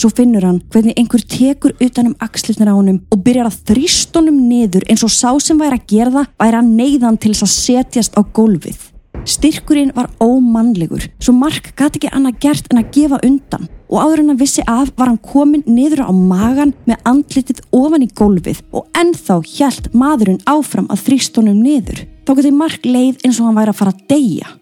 Svo 0.00 0.08
finnur 0.16 0.46
hann 0.46 0.62
hvernig 0.72 0.96
einhver 0.96 1.20
tekur 1.28 1.74
utanum 1.76 2.14
axlirnar 2.24 2.72
á 2.72 2.78
honum 2.78 3.02
og 3.12 3.20
byrjar 3.24 3.50
að 3.50 3.58
þrýst 3.68 4.16
honum 4.16 4.38
niður 4.48 4.86
eins 4.88 5.04
og 5.04 5.12
sá 5.12 5.28
sem 5.42 5.60
væri 5.60 5.76
að 5.76 5.90
gera 5.92 6.14
það 6.14 6.30
væri 6.40 6.60
að 6.60 6.70
neyðan 6.78 7.20
til 7.20 7.34
þess 7.34 7.44
að 7.44 7.52
setjast 7.56 8.16
á 8.16 8.20
gólfið. 8.24 8.89
Styrkurinn 9.28 9.92
var 9.94 10.08
ómannlegur, 10.20 11.04
svo 11.20 11.34
Mark 11.36 11.74
gæti 11.76 12.00
ekki 12.00 12.10
annað 12.16 12.38
gert 12.40 12.70
en 12.70 12.80
að 12.80 12.88
gefa 12.94 13.18
undan 13.26 13.66
og 13.90 13.98
áður 14.00 14.22
en 14.22 14.32
að 14.32 14.40
vissi 14.44 14.62
af 14.70 14.92
var 14.96 15.10
hann 15.10 15.20
komin 15.20 15.64
niður 15.66 16.06
á 16.08 16.12
magan 16.14 16.72
með 16.88 17.02
andlitið 17.10 17.60
ofan 17.76 18.06
í 18.06 18.08
gólfið 18.16 18.62
og 18.72 18.86
ennþá 18.96 19.40
hjælt 19.50 19.90
maðurinn 19.92 20.40
áfram 20.48 20.88
að 20.92 21.04
þrýst 21.08 21.36
honum 21.36 21.60
niður. 21.60 22.06
Þá 22.24 22.32
geti 22.38 22.54
Mark 22.54 22.86
leið 22.86 23.20
eins 23.26 23.40
og 23.40 23.50
hann 23.50 23.58
væri 23.58 23.74
að 23.74 23.80
fara 23.80 23.94
að 23.94 24.02
deyja. 24.12 24.54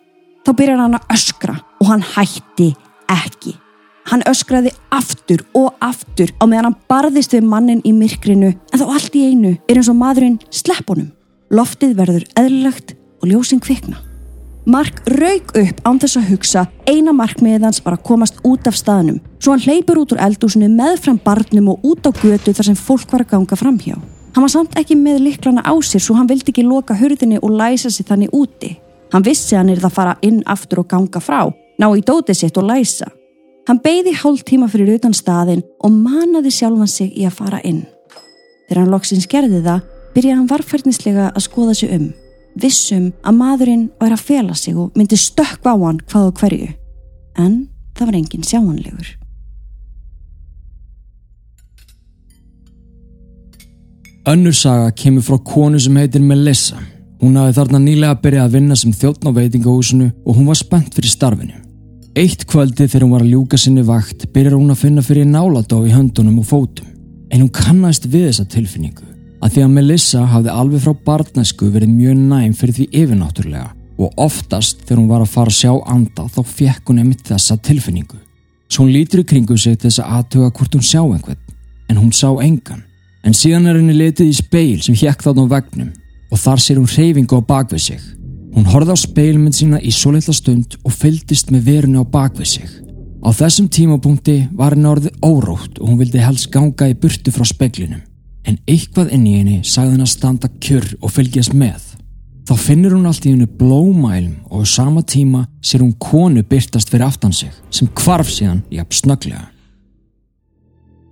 Þá 0.42 0.50
byrjar 0.58 0.82
hann 0.82 0.98
að 0.98 1.14
öskra 1.18 1.56
og 1.78 1.90
hann 1.92 2.04
hætti 2.16 2.68
ekki. 3.12 3.54
Hann 4.08 4.24
öskraði 4.26 4.72
aftur 4.96 5.44
og 5.52 5.76
aftur 5.84 6.32
á 6.40 6.44
meðan 6.48 6.70
hann 6.70 6.80
barðist 6.88 7.36
við 7.36 7.46
mannin 7.46 7.84
í 7.84 7.92
myrkrinu 7.92 8.54
en 8.56 8.80
þá 8.80 8.86
allt 8.88 9.14
í 9.20 9.28
einu 9.28 9.54
er 9.68 9.76
eins 9.76 9.92
og 9.92 10.00
maðurinn 10.00 10.40
slepp 10.48 10.88
honum. 10.88 11.12
Loftið 11.52 11.96
verður 12.00 12.28
eðlilegt 12.40 12.96
og 13.20 13.28
ljósinn 13.28 13.60
kvikna. 13.60 14.07
Mark 14.68 14.98
rauk 15.08 15.54
upp 15.56 15.78
án 15.88 15.96
þess 15.96 16.18
að 16.20 16.26
hugsa 16.28 16.62
eina 16.84 17.14
markmiðið 17.16 17.62
hans 17.64 17.78
var 17.80 17.94
að 17.96 18.02
komast 18.04 18.42
út 18.44 18.66
af 18.68 18.76
staðnum 18.76 19.16
svo 19.40 19.54
hann 19.54 19.62
hleypur 19.64 20.02
út 20.02 20.12
úr 20.12 20.20
eldúsinu 20.26 20.68
með 20.68 20.98
fram 21.06 21.16
barnum 21.24 21.70
og 21.72 21.86
út 21.88 22.04
á 22.04 22.12
götu 22.12 22.52
þar 22.52 22.68
sem 22.68 22.76
fólk 22.76 23.08
var 23.08 23.24
að 23.24 23.30
ganga 23.30 23.56
framhjá. 23.56 23.96
Hann 24.36 24.44
var 24.44 24.52
samt 24.52 24.76
ekki 24.76 24.98
með 25.00 25.22
liklana 25.24 25.64
á 25.64 25.72
sér 25.80 26.04
svo 26.04 26.18
hann 26.18 26.28
vildi 26.28 26.52
ekki 26.52 26.66
loka 26.68 26.98
hurðinni 27.00 27.40
og 27.40 27.56
læsa 27.56 27.88
sig 27.88 28.04
þannig 28.10 28.36
úti. 28.36 28.74
Hann 29.08 29.24
vissi 29.24 29.56
hann 29.56 29.72
er 29.72 29.80
það 29.80 29.88
að 29.88 29.96
fara 30.02 30.14
inn 30.20 30.44
aftur 30.44 30.84
og 30.84 30.90
ganga 30.92 31.24
frá, 31.24 31.48
ná 31.80 31.88
í 31.88 32.04
dótið 32.04 32.42
sitt 32.42 32.60
og 32.60 32.68
læsa. 32.68 33.08
Hann 33.72 33.80
beigði 33.80 34.18
hálf 34.20 34.44
tíma 34.44 34.68
fyrir 34.68 35.00
utan 35.00 35.16
staðin 35.16 35.64
og 35.80 35.96
manaði 35.96 36.52
sjálfan 36.52 36.92
sig 36.92 37.16
í 37.16 37.24
að 37.24 37.40
fara 37.40 37.64
inn. 37.64 37.86
Þegar 38.68 38.84
hann 38.84 38.92
loksins 38.92 39.28
gerði 39.32 39.64
það, 39.64 39.84
byrjaði 40.12 40.40
hann 40.42 40.52
varfærnislega 40.52 41.32
að 41.32 41.48
skoða 41.48 41.80
sig 41.80 41.96
um. 41.96 42.10
Vissum 42.58 43.10
að 43.22 43.36
maðurinn 43.38 43.86
væri 44.00 44.16
að 44.16 44.26
fela 44.26 44.54
sig 44.58 44.74
og 44.74 44.96
myndi 44.98 45.18
stökkva 45.20 45.74
á 45.74 45.76
hann 45.78 46.00
hvað 46.10 46.28
og 46.30 46.40
hverju. 46.40 46.68
En 47.38 47.54
það 47.94 48.08
var 48.08 48.18
enginn 48.18 48.46
sjáanlegur. 48.46 49.10
Önnur 54.28 54.56
saga 54.56 54.90
kemur 54.92 55.24
frá 55.24 55.38
konu 55.44 55.78
sem 55.80 55.96
heitir 55.96 56.20
Melissa. 56.20 56.80
Hún 57.22 57.38
hafi 57.38 57.54
þarna 57.56 57.78
nýlega 57.82 58.18
byrjað 58.22 58.44
að 58.44 58.56
vinna 58.58 58.76
sem 58.76 58.92
þjóttn 58.94 59.30
á 59.30 59.32
veitingahúsinu 59.38 60.10
og 60.26 60.36
hún 60.36 60.50
var 60.50 60.58
spennt 60.58 60.94
fyrir 60.94 61.14
starfinu. 61.14 61.62
Eitt 62.18 62.44
kvöldi 62.50 62.88
þegar 62.88 63.06
hún 63.06 63.14
var 63.14 63.24
að 63.24 63.32
ljúka 63.34 63.58
sinni 63.58 63.84
vakt 63.86 64.26
byrjar 64.34 64.58
hún 64.58 64.74
að 64.74 64.82
finna 64.82 65.04
fyrir 65.06 65.28
náladó 65.30 65.84
í 65.86 65.94
höndunum 65.94 66.42
og 66.42 66.50
fótum. 66.50 66.90
En 67.30 67.44
hún 67.44 67.54
kannast 67.54 68.08
við 68.10 68.30
þessa 68.30 68.48
tilfinningu 68.50 69.17
að 69.38 69.54
því 69.54 69.64
að 69.64 69.74
Melissa 69.74 70.24
hafði 70.32 70.54
alveg 70.54 70.84
frá 70.84 70.94
barnesku 71.06 71.68
verið 71.74 71.92
mjög 71.94 72.22
næm 72.30 72.54
fyrir 72.58 72.76
því 72.78 72.88
yfirnáttúrulega 73.02 73.68
og 73.98 74.20
oftast 74.22 74.84
þegar 74.84 75.00
hún 75.00 75.10
var 75.10 75.24
að 75.24 75.32
fara 75.34 75.52
að 75.52 75.58
sjá 75.58 75.72
anda 75.90 76.26
þá 76.30 76.40
fekk 76.46 76.90
hún 76.90 77.00
einmitt 77.02 77.24
þessa 77.26 77.56
tilfinningu. 77.68 78.18
Svo 78.68 78.84
hún 78.84 78.92
lítur 78.94 79.22
í 79.22 79.26
kringu 79.26 79.56
sig 79.58 79.78
þess 79.80 80.02
að 80.02 80.12
aðtuga 80.18 80.50
hvort 80.54 80.76
hún 80.76 80.86
sjá 80.86 81.00
einhvern, 81.02 81.40
en 81.88 81.98
hún 81.98 82.12
sá 82.14 82.28
engan. 82.44 82.84
En 83.24 83.34
síðan 83.34 83.66
er 83.66 83.78
henni 83.80 83.96
letið 83.96 84.30
í 84.30 84.36
speil 84.36 84.82
sem 84.84 84.96
hjekk 84.98 85.24
þátt 85.24 85.40
á 85.42 85.46
vegnum 85.54 85.90
og 86.30 86.42
þar 86.42 86.62
sér 86.62 86.78
hún 86.78 86.90
reyfingu 86.92 87.40
á 87.40 87.48
bakvið 87.48 87.84
sig. 87.88 88.02
Hún 88.54 88.68
horfði 88.70 88.94
á 88.94 88.98
speilmynd 89.02 89.56
sína 89.56 89.80
í 89.82 89.90
svo 89.94 90.12
litla 90.14 90.34
stund 90.36 90.78
og 90.84 90.94
fylgdist 90.94 91.50
með 91.54 91.66
verunni 91.72 92.02
á 92.02 92.06
bakvið 92.06 92.52
sig. 92.54 92.68
Á 93.18 93.28
þessum 93.34 93.66
tímapunkti 93.72 94.36
var 94.54 94.76
henni 94.76 94.88
orðið 94.88 95.18
órótt 95.26 95.80
og 95.80 95.90
hún 95.90 95.98
vildi 95.98 96.22
helst 96.22 96.52
ganga 96.54 96.88
í 96.88 96.94
burtu 96.94 97.34
frá 97.34 97.44
speiklinum. 97.48 98.04
En 98.48 98.56
eitthvað 98.64 99.12
inn 99.12 99.26
í 99.28 99.36
henni 99.36 99.58
sagði 99.66 99.96
henni 99.96 100.06
að 100.06 100.14
standa 100.14 100.48
kjör 100.64 100.86
og 101.02 101.12
fylgjast 101.12 101.52
með. 101.52 101.82
Þá 102.48 102.54
finnur 102.56 102.94
hún 102.96 103.08
allt 103.10 103.26
í 103.28 103.34
hennu 103.34 103.44
blómælum 103.60 104.38
og 104.48 104.64
á 104.64 104.72
sama 104.72 105.02
tíma 105.04 105.42
sér 105.60 105.84
hún 105.84 105.92
konu 106.00 106.40
byrtast 106.48 106.88
fyrir 106.88 107.04
aftan 107.04 107.34
sig 107.36 107.52
sem 107.68 107.90
kvarf 107.92 108.30
síðan 108.32 108.62
jafn 108.72 108.96
snögglega. 108.96 109.50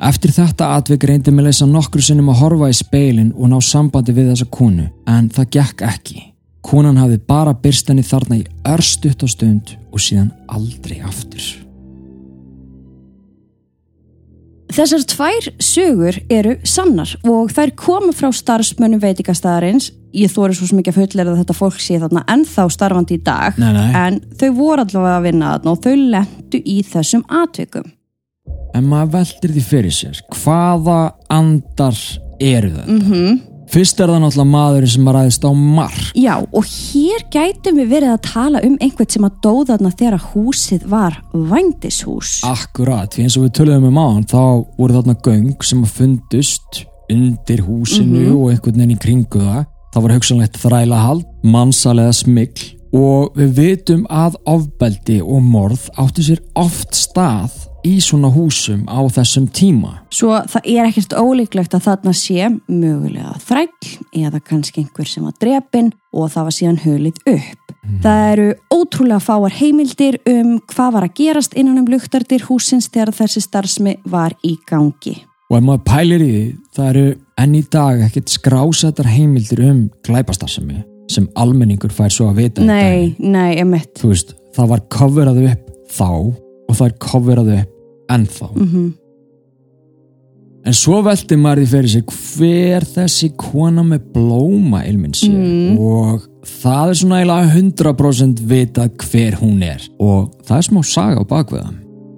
Eftir 0.01 0.33
þetta 0.33 0.71
atvik 0.77 1.05
reyndi 1.09 1.33
mig 1.33 1.45
leysa 1.45 1.69
nokkur 1.69 2.05
sinnum 2.05 2.33
að 2.33 2.41
horfa 2.41 2.71
í 2.73 2.77
speilin 2.77 3.35
og 3.37 3.53
ná 3.53 3.59
sambandi 3.65 4.17
við 4.17 4.33
þessa 4.33 4.49
konu 4.53 4.89
en 5.09 5.29
það 5.33 5.53
gekk 5.59 5.85
ekki. 5.91 6.25
Konan 6.65 6.99
hafði 7.01 7.21
bara 7.29 7.53
byrst 7.53 7.93
henni 7.93 8.05
þarna 8.05 8.41
í 8.41 8.49
örstutt 8.73 9.25
á 9.25 9.29
stund 9.29 9.77
og 9.93 10.01
síðan 10.01 10.33
aldrei 10.49 10.99
aftur. 11.05 11.66
Þessar 14.75 15.05
tvær 15.07 15.47
sögur 15.63 16.17
eru 16.33 16.57
sannar 16.67 17.13
og 17.25 17.53
þær 17.55 17.71
koma 17.79 18.13
frá 18.17 18.29
starfsmönnum 18.35 19.01
veitikastæðarins. 19.01 19.93
Ég 20.17 20.33
þóri 20.33 20.57
svo 20.57 20.77
mikið 20.79 20.93
að 20.95 20.99
fullera 21.03 21.33
að 21.35 21.41
þetta 21.43 21.57
fólk 21.59 21.81
sé 21.81 21.99
þarna 22.01 22.23
ennþá 22.33 22.65
starfandi 22.73 23.19
í 23.19 23.23
dag 23.23 23.59
Nei, 23.61 23.73
nei. 23.77 23.91
en 23.95 24.21
þau 24.41 24.51
voru 24.57 24.85
allavega 24.87 25.17
að 25.21 25.27
vinna 25.29 25.51
þarna 25.55 25.75
og 25.75 25.83
þau 25.85 25.95
lendu 26.15 26.61
í 26.65 26.77
þessum 26.89 27.25
atvikum. 27.43 27.91
En 28.75 28.89
maður 28.91 29.13
veldir 29.19 29.53
því 29.57 29.65
fyrir 29.71 29.95
sér, 29.97 30.23
hvaða 30.35 30.99
andar 31.33 32.01
eru 32.41 32.71
þetta? 32.71 32.89
Mm 32.89 32.97
Mhm. 32.97 33.13
-hmm. 33.13 33.41
Fyrst 33.67 33.99
er 34.01 34.13
það 34.13 34.21
náttúrulega 34.23 34.53
maðurinn 34.53 34.93
sem 34.93 35.09
að 35.11 35.17
ræðist 35.17 35.47
á 35.47 35.51
mark. 35.53 36.11
Já 36.15 36.35
og 36.39 36.69
hér 36.71 37.25
gætum 37.35 37.81
við 37.81 37.89
verið 37.97 38.13
að 38.15 38.21
tala 38.29 38.63
um 38.67 38.77
einhvern 38.81 39.11
sem 39.11 39.27
að 39.27 39.39
dóða 39.43 39.67
þarna 39.73 39.93
þegar 40.01 40.27
húsið 40.31 40.87
var 40.93 41.17
vændishús. 41.35 42.37
Akkurat, 42.47 43.11
því 43.11 43.27
eins 43.27 43.39
og 43.39 43.47
við 43.47 43.57
töluðum 43.59 43.89
um 43.91 43.99
án, 43.99 44.23
þá 44.31 44.43
voru 44.79 44.99
þarna 45.01 45.17
göng 45.27 45.67
sem 45.67 45.83
að 45.83 45.97
fundust 45.99 46.83
undir 47.11 47.63
húsinu 47.67 48.29
og 48.37 48.53
einhvern 48.53 48.81
veginn 48.81 48.95
í 48.95 49.03
kringu 49.03 49.43
það. 49.43 49.67
Það 49.95 50.05
var 50.05 50.17
hugsanlegt 50.17 50.59
þrælahald, 50.63 51.29
mannsalega 51.47 52.15
smikl 52.15 52.73
og 52.97 53.37
við 53.37 53.55
vitum 53.57 54.05
að 54.13 54.37
ofbeldi 54.49 55.19
og 55.25 55.43
morð 55.45 55.89
áttu 56.01 56.25
sér 56.25 56.43
oft 56.59 56.95
stað 56.97 57.55
í 57.87 57.97
svona 58.03 58.31
húsum 58.35 58.85
á 58.91 59.01
þessum 59.15 59.47
tíma. 59.55 59.93
Svo 60.15 60.35
það 60.51 60.69
er 60.73 60.89
ekkert 60.89 61.15
ólíklegt 61.17 61.77
að 61.77 61.87
þarna 61.87 62.15
sé 62.17 62.49
mögulega 62.67 63.37
þræll 63.47 63.93
eða 64.25 64.43
kannski 64.43 64.83
einhver 64.83 65.11
sem 65.11 65.27
var 65.27 65.37
drepin 65.43 65.93
og 66.17 66.33
það 66.33 66.49
var 66.49 66.57
síðan 66.57 66.83
hulið 66.85 67.23
upp. 67.37 67.77
Það 68.03 68.25
eru 68.33 68.49
ótrúlega 68.75 69.23
fáar 69.23 69.55
heimildir 69.61 70.19
um 70.27 70.57
hvað 70.73 70.97
var 70.97 71.07
að 71.07 71.15
gerast 71.21 71.55
innan 71.55 71.79
um 71.83 71.89
luktardir 71.91 72.47
húsins 72.49 72.91
þegar 72.91 73.15
þessi 73.21 73.45
starfsmi 73.45 73.97
var 74.11 74.35
í 74.47 74.57
gangi. 74.67 75.21
Og 75.47 75.61
ef 75.61 75.63
maður 75.63 75.85
pælir 75.87 76.25
í 76.25 76.31
því, 76.33 76.45
það 76.75 76.89
eru 76.91 77.07
enn 77.39 77.55
í 77.55 77.63
dag 77.71 78.03
ekkert 78.09 78.33
skrásettar 78.35 79.11
heimildir 79.13 79.63
um 79.69 79.85
glæpastarsemi 80.07 80.83
sem 81.13 81.29
almenningur 81.39 81.95
fær 81.95 82.11
svo 82.11 82.33
að 82.33 82.41
vita 82.41 82.65
í 82.65 82.67
Nei, 82.67 83.15
nei, 83.23 83.55
emitt. 83.63 83.93
Þú 84.01 84.11
veist, 84.11 84.35
það 84.57 84.73
var 84.73 84.83
coverað 84.91 85.41
upp 85.53 85.71
þá 85.95 86.11
og 86.11 86.75
það 86.75 86.87
er 86.89 86.97
coverað 87.07 87.53
upp 87.61 87.76
ennþá. 88.13 88.53
Mm 88.55 88.95
En 90.67 90.75
svo 90.75 90.99
velti 91.07 91.37
maður 91.39 91.61
því 91.63 91.67
fyrir 91.71 91.91
sig 91.93 92.09
hver 92.11 92.87
þessi 92.91 93.29
kona 93.39 93.85
með 93.87 94.09
blóma 94.17 94.81
ilminn 94.89 95.15
sé 95.15 95.31
og 95.79 96.25
það 96.63 96.91
er 96.91 96.99
svona 97.01 97.21
eiginlega 97.21 97.53
100% 97.53 98.43
vitað 98.51 98.97
hver 99.05 99.37
hún 99.39 99.61
er 99.63 99.85
og 100.03 100.33
það 100.49 100.57
er 100.57 100.67
smá 100.67 100.81
saga 100.91 101.23
á 101.23 101.25
bakveða. 101.31 101.71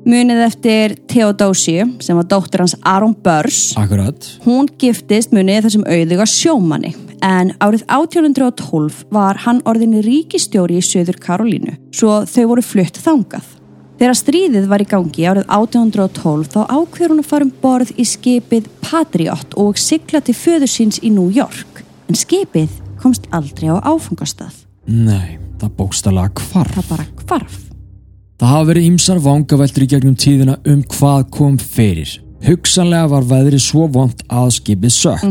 Munið 0.09 0.41
eftir 0.47 0.95
Theodósi 1.13 1.77
sem 2.01 2.17
var 2.17 2.25
dóttir 2.31 2.63
hans 2.63 2.79
Aron 2.89 3.13
Börs. 3.13 3.75
Akkurat. 3.77 4.31
Hún 4.47 4.71
giftist 4.81 5.37
munið 5.37 5.67
þessum 5.67 5.85
auðuga 5.85 6.25
sjómanni 6.33 6.95
en 7.21 7.53
árið 7.61 7.85
1812 7.85 9.05
var 9.13 9.45
hann 9.45 9.61
orðinni 9.69 10.01
ríkistjóri 10.07 10.81
í 10.81 10.89
Söður 10.89 11.21
Karolínu 11.21 11.77
svo 11.93 12.23
þau 12.25 12.45
voru 12.55 12.65
flutt 12.65 12.97
þangað. 13.05 13.58
Þegar 13.99 14.15
stríðið 14.15 14.67
var 14.71 14.83
í 14.83 14.87
gangi 14.87 15.25
árið 15.27 15.49
1812 15.51 16.53
þá 16.53 16.61
ákveður 16.71 17.13
hún 17.13 17.23
að 17.25 17.31
fara 17.33 17.47
um 17.49 17.55
borð 17.63 17.89
í 17.99 18.05
skipið 18.07 18.69
Patriot 18.85 19.57
og 19.59 19.81
sigla 19.83 20.21
til 20.23 20.37
föður 20.39 20.71
síns 20.71 21.01
í 21.03 21.11
New 21.11 21.33
York 21.35 21.83
en 22.07 22.19
skipið 22.19 22.77
komst 23.03 23.27
aldrei 23.35 23.73
á 23.75 23.83
áfungastað. 23.83 24.55
Nei, 24.87 25.39
það 25.59 25.75
bókstala 25.81 26.29
hvarf. 26.31 26.79
Það 26.79 26.93
bara 26.93 27.09
hvarf. 27.25 27.59
Það 28.39 28.53
hafa 28.55 28.69
verið 28.71 28.87
ýmsar 28.93 29.23
vangaveltur 29.25 29.85
í 29.85 29.91
gegnum 29.91 30.15
tíðina 30.15 30.55
um 30.63 30.85
hvað 30.95 31.27
kom 31.35 31.59
fyrir. 31.59 32.13
Hugsanlega 32.47 33.11
var 33.11 33.27
veðrið 33.27 33.65
svo 33.67 33.89
vond 33.91 34.23
að 34.31 34.53
skipið 34.61 34.95
sökk 34.95 35.27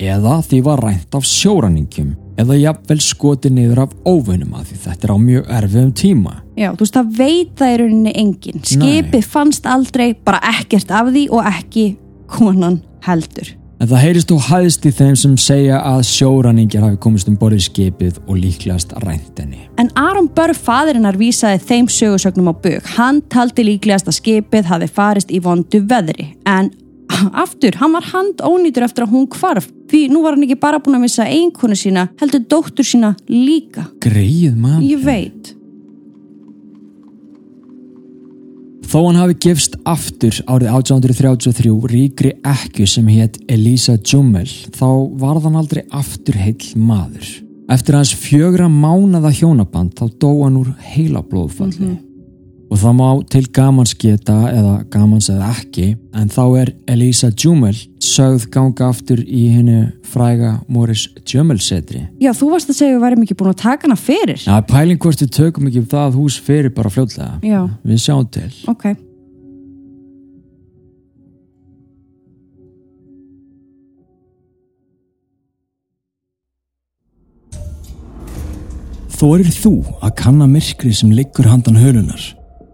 eða 0.00 0.40
því 0.48 0.64
var 0.66 0.82
rænt 0.82 1.14
af 1.14 1.28
sjóraningjum 1.28 2.16
eða 2.38 2.58
jafnvel 2.60 2.98
skotið 3.04 3.56
niður 3.56 3.84
af 3.86 3.94
óvunum 4.06 4.58
að 4.58 4.70
því 4.70 4.80
þetta 4.84 5.06
er 5.08 5.14
á 5.14 5.18
mjög 5.20 5.54
erfiðum 5.58 5.94
tíma. 6.00 6.34
Já, 6.56 6.68
þú 6.74 6.84
veist 6.84 6.98
það 6.98 7.14
veit 7.20 7.54
það 7.58 7.72
í 7.72 7.78
rauninni 7.80 8.12
enginn. 8.24 8.66
Skipið 8.74 9.30
fannst 9.32 9.70
aldrei 9.70 10.12
bara 10.14 10.42
ekkert 10.52 10.92
af 10.92 11.10
því 11.10 11.24
og 11.30 11.48
ekki 11.50 11.86
konan 12.30 12.82
heldur. 13.06 13.56
En 13.80 13.88
það 13.88 14.02
heyrist 14.04 14.28
þó 14.28 14.40
hæðst 14.44 14.84
í 14.84 14.90
þeim 14.92 15.14
sem 15.16 15.36
segja 15.40 15.78
að 15.88 16.02
sjóræningjar 16.04 16.82
hafi 16.84 16.98
komist 17.00 17.30
um 17.30 17.38
borðið 17.40 17.62
skipið 17.64 18.18
og 18.26 18.36
líklegast 18.36 18.92
rænt 19.06 19.40
henni. 19.40 19.62
En 19.80 19.88
Aron 19.96 20.28
Börr 20.36 20.52
fadirinnar 20.52 21.16
vísaði 21.16 21.62
þeim 21.64 21.88
sögursögnum 21.88 22.50
á 22.52 22.54
bök. 22.60 22.90
Hann 22.98 23.22
taldi 23.32 23.64
líklegast 23.64 24.10
að 24.12 24.18
skipið 24.18 24.68
hafi 24.68 24.90
farist 24.92 25.32
í 25.32 25.40
vondu 25.40 25.80
veðri. 25.88 26.34
En 26.44 26.68
aftur, 27.42 27.76
hann 27.80 27.94
var 27.96 28.08
hand 28.12 28.42
ónýtur 28.44 28.86
eftir 28.86 29.06
að 29.06 29.14
hún 29.14 29.28
hvarf. 29.34 29.68
Því 29.90 30.02
nú 30.12 30.24
var 30.24 30.36
hann 30.36 30.46
ekki 30.46 30.58
bara 30.60 30.80
búin 30.82 30.98
að 30.98 31.06
missa 31.06 31.26
einkonu 31.28 31.78
sína, 31.78 32.08
heldur 32.20 32.44
dóttur 32.50 32.86
sína 32.86 33.14
líka. 33.30 33.88
Greið 34.04 34.58
maður. 34.58 34.84
Ég 34.88 35.02
veit. 35.04 35.54
Þó 38.90 39.04
hann 39.04 39.20
hafi 39.20 39.36
gefst 39.44 39.76
aftur 39.86 40.34
árið 40.50 40.72
1833 40.74 41.74
ríkri 41.92 42.32
ekku 42.42 42.88
sem 42.90 43.06
hétt 43.12 43.38
Elisa 43.46 43.94
Jummel 43.94 44.50
þá 44.74 44.88
varð 45.20 45.46
hann 45.46 45.60
aldrei 45.60 45.84
aftur 45.94 46.34
heill 46.34 46.72
maður. 46.74 47.28
Eftir 47.70 47.94
hans 47.94 48.10
fjögra 48.18 48.66
mánada 48.66 49.30
hjónaband 49.30 49.94
þá 49.94 50.08
dó 50.18 50.32
hann 50.40 50.58
úr 50.58 50.72
heila 50.90 51.22
blóðfalli. 51.22 51.92
Og 52.70 52.78
það 52.78 52.92
má 53.00 53.06
til 53.32 53.42
gamans 53.50 53.92
geta 53.98 54.34
eða 54.52 54.74
gamans 54.92 55.26
eða 55.32 55.48
ekki 55.56 55.88
en 56.14 56.28
þá 56.30 56.42
er 56.60 56.70
Elisa 56.94 57.32
Jummel 57.34 57.74
sögð 58.04 58.44
ganga 58.54 58.90
aftur 58.92 59.18
í 59.26 59.48
hennu 59.56 59.80
fræga 60.06 60.52
Morris 60.70 61.08
Jummel 61.26 61.58
setri. 61.62 62.04
Já, 62.22 62.30
þú 62.30 62.52
varst 62.52 62.70
að 62.70 62.78
segja 62.78 62.92
að 62.94 62.96
við 63.00 63.04
værim 63.08 63.24
ekki 63.26 63.36
búin 63.40 63.50
að 63.50 63.60
taka 63.64 63.88
hana 63.88 63.98
fyrir. 63.98 64.38
Já, 64.46 64.54
pæling 64.70 65.02
hvort 65.02 65.24
við 65.24 65.32
tökum 65.34 65.66
ekki 65.70 65.82
það 65.90 66.18
hús 66.20 66.38
fyrir 66.46 66.70
bara 66.76 66.94
fljótlega. 66.94 67.40
Já, 67.42 67.64
Við 67.82 68.02
sjáum 68.06 68.30
til. 68.38 68.50
ok. 68.70 68.86
Þorir 79.20 79.50
þú 79.52 79.72
að 80.00 80.14
kanna 80.20 80.46
myrkri 80.48 80.92
sem 80.96 81.10
liggur 81.12 81.48
handan 81.50 81.76
hölunar? 81.80 82.22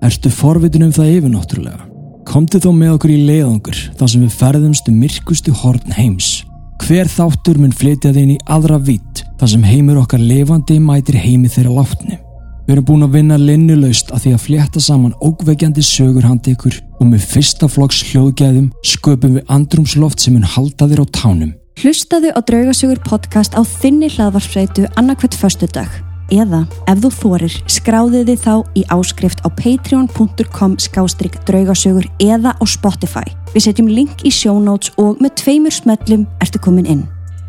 Ertu 0.07 0.31
forvitin 0.31 0.85
um 0.87 0.93
það 0.95 1.15
yfirnáttúrulega? 1.17 1.87
Komdu 2.27 2.61
þó 2.63 2.69
með 2.77 2.93
okkur 2.95 3.13
í 3.15 3.23
leiðangur 3.27 3.79
þar 3.99 4.11
sem 4.13 4.23
við 4.23 4.37
ferðumst 4.39 4.91
um 4.91 5.01
myrkustu 5.03 5.55
horn 5.63 5.97
heims. 5.97 6.29
Hver 6.85 7.11
þáttur 7.11 7.59
mun 7.59 7.75
flytja 7.75 8.13
inn 8.13 8.37
í 8.37 8.39
aðra 8.47 8.79
vitt 8.79 9.25
þar 9.41 9.51
sem 9.51 9.67
heimur 9.67 9.99
okkar 10.05 10.23
lifandi 10.23 10.79
mætir 10.83 11.19
heimi 11.19 11.51
þeirra 11.51 11.81
látni. 11.81 12.21
Við 12.67 12.75
erum 12.77 12.87
búin 12.87 13.07
að 13.07 13.19
vinna 13.19 13.41
linnulaust 13.41 14.15
að 14.15 14.25
því 14.25 14.35
að 14.37 14.45
flétta 14.45 14.83
saman 14.83 15.19
ógveikjandi 15.23 15.83
sögur 15.87 16.27
handi 16.27 16.55
ykkur 16.55 16.79
og 17.01 17.07
með 17.11 17.29
fyrsta 17.33 17.71
flokks 17.71 18.03
hljóðgæðum 18.11 18.73
sköpum 18.87 19.39
við 19.41 19.55
andrumsloft 19.59 20.23
sem 20.23 20.39
mun 20.39 20.47
halda 20.55 20.91
þér 20.91 21.03
á 21.03 21.07
tánum. 21.19 21.55
Hlustaðu 21.83 22.31
á 22.31 22.41
Draugasögur 22.47 23.03
podcast 23.07 23.59
á 23.59 23.63
þinni 23.67 24.11
hlaðvarsfreitu 24.15 24.87
annarkvæmt 24.95 25.39
föstudag 25.39 26.06
eða 26.33 26.63
ef 26.91 27.03
þú 27.03 27.11
þorir 27.21 27.57
skráðu 27.71 28.23
þið 28.29 28.41
þá 28.45 28.55
í 28.79 28.85
áskrift 28.95 29.43
á 29.45 29.49
patreon.com 29.53 30.79
skástrygg 30.83 31.37
draugasögur 31.49 32.09
eða 32.23 32.55
á 32.57 32.65
Spotify. 32.67 33.27
Við 33.55 33.69
setjum 33.69 33.91
link 33.91 34.25
í 34.25 34.33
notes 34.61 34.93
og 34.97 35.21
með 35.21 35.37
tveimur 35.43 35.73
smellum 35.73 36.27
ertu 36.41 36.59
komin 36.59 36.87
inn. 36.87 37.05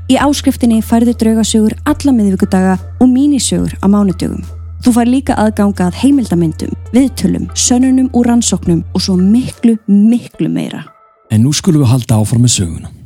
Í 0.08 0.16
áskriftinni 0.16 0.82
færðu 0.82 1.13
draugasögur 1.13 1.76
alla 1.86 2.12
miðvíkudaga 2.12 2.78
og 3.00 3.08
mínisögur 3.12 3.74
á 3.84 3.88
mánudögum. 3.92 4.44
Þú 4.86 4.94
fær 4.94 5.10
líka 5.10 5.36
aðgangað 5.36 5.98
heimildamindum, 6.00 6.72
viðtölum, 6.94 7.50
sönunum 7.58 8.12
og 8.13 8.28
rannsóknum 8.30 8.84
og 8.94 9.04
svo 9.04 9.18
miklu, 9.18 9.76
miklu 9.88 10.48
meira. 10.48 10.86
En 11.32 11.44
nú 11.44 11.52
skulum 11.52 11.84
við 11.84 11.92
halda 11.92 12.22
áfram 12.22 12.46
með 12.46 12.56
söguna. 12.56 12.96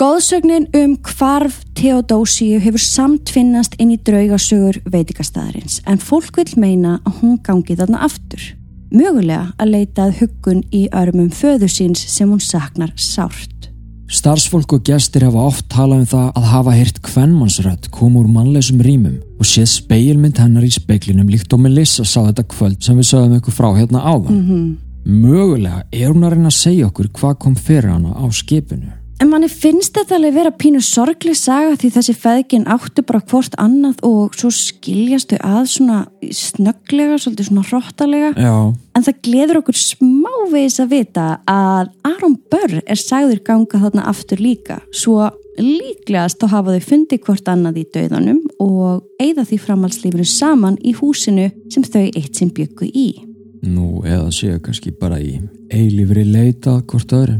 Góðsögnin 0.00 0.64
um 0.72 0.94
hvarf 1.04 1.58
Theodósíu 1.76 2.56
hefur 2.64 2.80
samtvinnast 2.80 3.74
inn 3.76 3.90
í 3.92 3.98
draugasögur 4.00 4.78
veitikastæðarins 4.88 5.82
en 5.84 5.98
fólk 6.00 6.38
vil 6.38 6.54
meina 6.56 6.94
að 7.04 7.18
hún 7.18 7.34
gangi 7.44 7.74
þarna 7.76 8.00
aftur. 8.06 8.40
Mögulega 8.88 9.50
að 9.60 9.74
leitað 9.74 10.14
huggun 10.22 10.62
í 10.72 10.86
örmum 10.96 11.28
föðu 11.36 11.68
síns 11.68 12.00
sem 12.14 12.32
hún 12.32 12.40
saknar 12.40 12.94
sárt. 12.96 13.68
Starfsfólk 14.08 14.72
og 14.78 14.86
gestir 14.88 15.26
hafa 15.26 15.42
oft 15.50 15.66
talað 15.68 16.00
um 16.00 16.08
það 16.14 16.30
að 16.40 16.46
hafa 16.54 16.76
heyrt 16.78 17.02
kvennmannsrödd 17.04 17.90
koma 17.92 18.22
úr 18.22 18.30
mannleysum 18.32 18.80
rýmum 18.80 19.18
og 19.36 19.50
séð 19.50 19.68
speilmynd 19.74 20.40
hennar 20.40 20.64
í 20.64 20.72
speiklinum 20.78 21.28
líkt 21.28 21.52
og 21.52 21.60
Melissa 21.66 22.06
sá 22.08 22.22
þetta 22.22 22.46
kvöld 22.54 22.80
sem 22.80 22.96
við 22.96 23.10
sögum 23.10 23.36
ykkur 23.36 23.58
frá 23.58 23.68
hérna 23.76 24.00
áðan. 24.00 24.32
Mm 24.32 24.48
-hmm. 24.48 24.72
Mögulega 25.04 25.84
er 25.92 26.08
hún 26.08 26.24
að 26.24 26.32
reyna 26.32 26.48
að 26.48 26.56
segja 26.56 26.86
okkur 26.86 27.12
hvað 27.12 27.38
kom 27.38 27.54
fyrir 27.54 27.92
hana 27.92 28.16
á 28.16 28.24
skipinu. 28.32 28.96
En 29.20 29.28
manni 29.28 29.50
finnst 29.52 29.92
þetta 29.98 30.16
alveg 30.16 30.32
vera 30.32 30.50
pínu 30.56 30.78
sorgli 30.80 31.34
saga 31.36 31.74
því 31.76 31.90
þessi 31.92 32.14
feðgin 32.16 32.62
áttu 32.72 33.02
bara 33.04 33.20
hvort 33.28 33.52
annað 33.60 33.98
og 34.08 34.36
svo 34.38 34.48
skiljastu 34.54 35.36
að 35.44 35.66
svona 35.74 35.98
snögglega, 36.24 37.18
svolítið 37.20 37.50
svona 37.50 37.64
hróttalega. 37.68 38.30
Já. 38.40 38.54
En 38.96 39.04
það 39.04 39.18
gleður 39.26 39.60
okkur 39.60 39.76
smávegis 39.76 40.80
að 40.80 40.94
vita 40.94 41.26
að 41.44 41.90
Aron 42.08 42.38
Börr 42.48 42.78
er 42.80 43.00
sagður 43.00 43.42
ganga 43.44 43.82
þarna 43.84 44.06
aftur 44.08 44.40
líka. 44.40 44.80
Svo 44.88 45.28
líklegast 45.60 46.40
þá 46.40 46.48
hafa 46.54 46.78
þau 46.78 46.88
fundið 46.88 47.22
hvort 47.28 47.52
annað 47.52 47.82
í 47.82 47.86
döðanum 47.92 48.40
og 48.64 49.04
eigða 49.20 49.44
því 49.50 49.60
framhalslífinu 49.66 50.28
saman 50.32 50.80
í 50.80 50.96
húsinu 50.96 51.50
sem 51.68 51.84
þau 51.84 52.06
eitt 52.08 52.40
sem 52.40 52.48
byggu 52.48 52.88
í. 52.88 53.08
Nú, 53.68 54.00
eða 54.08 54.32
séu 54.32 54.56
kannski 54.64 54.96
bara 54.96 55.20
í 55.20 55.36
eilífri 55.68 56.24
leita 56.24 56.78
hvort 56.80 57.12
öðru. 57.12 57.36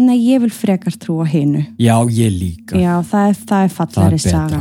Nei, 0.00 0.16
ég 0.30 0.40
vil 0.40 0.52
frekar 0.52 0.94
trúa 0.96 1.26
hinnu. 1.28 1.60
Já, 1.76 1.96
ég 2.08 2.32
líka. 2.32 2.78
Já, 2.78 3.00
það 3.04 3.26
er, 3.28 3.40
það 3.50 3.64
er 3.64 3.74
fallari 3.74 4.20
saga. 4.22 4.60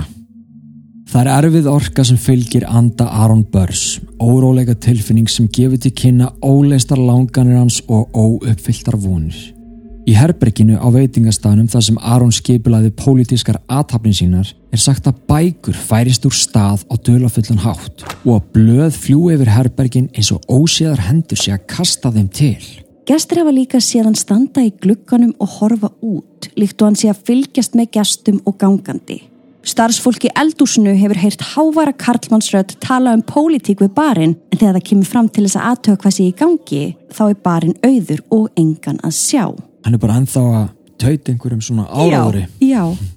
Það 1.10 1.22
er 1.22 1.30
erfið 1.34 1.68
orka 1.72 2.04
sem 2.06 2.18
fylgir 2.22 2.66
anda 2.70 3.08
Aron 3.24 3.46
Börs, 3.50 4.02
óróleika 4.22 4.76
tilfinning 4.78 5.30
sem 5.32 5.48
gefur 5.50 5.80
til 5.82 5.94
kynna 5.98 6.28
óleistar 6.46 7.00
langanir 7.02 7.58
hans 7.58 7.80
og 7.88 8.12
óuppfylltar 8.14 9.00
vonir. 9.00 9.40
Í 10.10 10.14
herberginu 10.18 10.78
á 10.78 10.88
veitingastafnum 10.94 11.70
þar 11.70 11.86
sem 11.86 11.98
Aron 12.02 12.34
skipilaði 12.34 12.92
pólitískar 12.98 13.60
aðtapnin 13.70 14.16
sínar 14.20 14.52
er 14.74 14.82
sagt 14.82 15.08
að 15.10 15.24
bækur 15.30 15.78
færist 15.78 16.28
úr 16.30 16.36
stað 16.36 16.86
á 16.90 16.96
dölafullan 16.98 17.64
hátt 17.64 18.06
og 18.26 18.32
að 18.36 18.48
blöð 18.58 19.02
fljú 19.06 19.26
yfir 19.34 19.54
herbergin 19.54 20.12
eins 20.14 20.32
og 20.36 20.46
óséðar 20.50 21.08
hendur 21.08 21.42
sé 21.42 21.56
að 21.56 21.66
kasta 21.74 22.14
þeim 22.14 22.30
til. 22.34 22.62
Gestur 23.10 23.40
hafa 23.42 23.50
líka 23.50 23.80
séðan 23.82 24.14
standa 24.14 24.62
í 24.62 24.68
glugganum 24.84 25.32
og 25.42 25.50
horfa 25.56 25.88
út, 26.06 26.46
líkt 26.54 26.78
og 26.84 26.92
hann 26.92 26.98
sé 27.00 27.08
að 27.10 27.24
fylgjast 27.26 27.74
með 27.74 27.88
gestum 27.96 28.38
og 28.46 28.60
gangandi. 28.62 29.24
Starfsfólki 29.66 30.30
eldúsinu 30.38 30.94
hefur 30.94 31.18
heyrt 31.18 31.42
hávara 31.56 31.96
Karlmannsrödd 31.98 32.76
tala 32.86 33.16
um 33.18 33.26
pólitík 33.26 33.82
við 33.82 33.96
barinn 33.98 34.38
en 34.38 34.62
þegar 34.62 34.78
það 34.78 34.88
kemur 34.92 35.10
fram 35.10 35.32
til 35.34 35.48
þess 35.48 35.58
að 35.58 35.68
aðtöða 35.72 36.02
hvað 36.04 36.16
sé 36.20 36.28
í 36.28 36.38
gangi 36.44 36.84
þá 37.18 37.24
er 37.26 37.42
barinn 37.50 37.76
auður 37.82 38.24
og 38.38 38.48
engan 38.62 39.02
að 39.02 39.18
sjá. 39.18 39.44
Hann 39.58 39.98
er 39.98 40.06
bara 40.06 40.22
ennþá 40.22 40.48
að 40.62 40.72
tauta 41.02 41.34
einhverjum 41.34 41.66
svona 41.66 41.90
áraðuri. 41.90 42.46
Já, 42.62 42.70
já. 42.70 43.10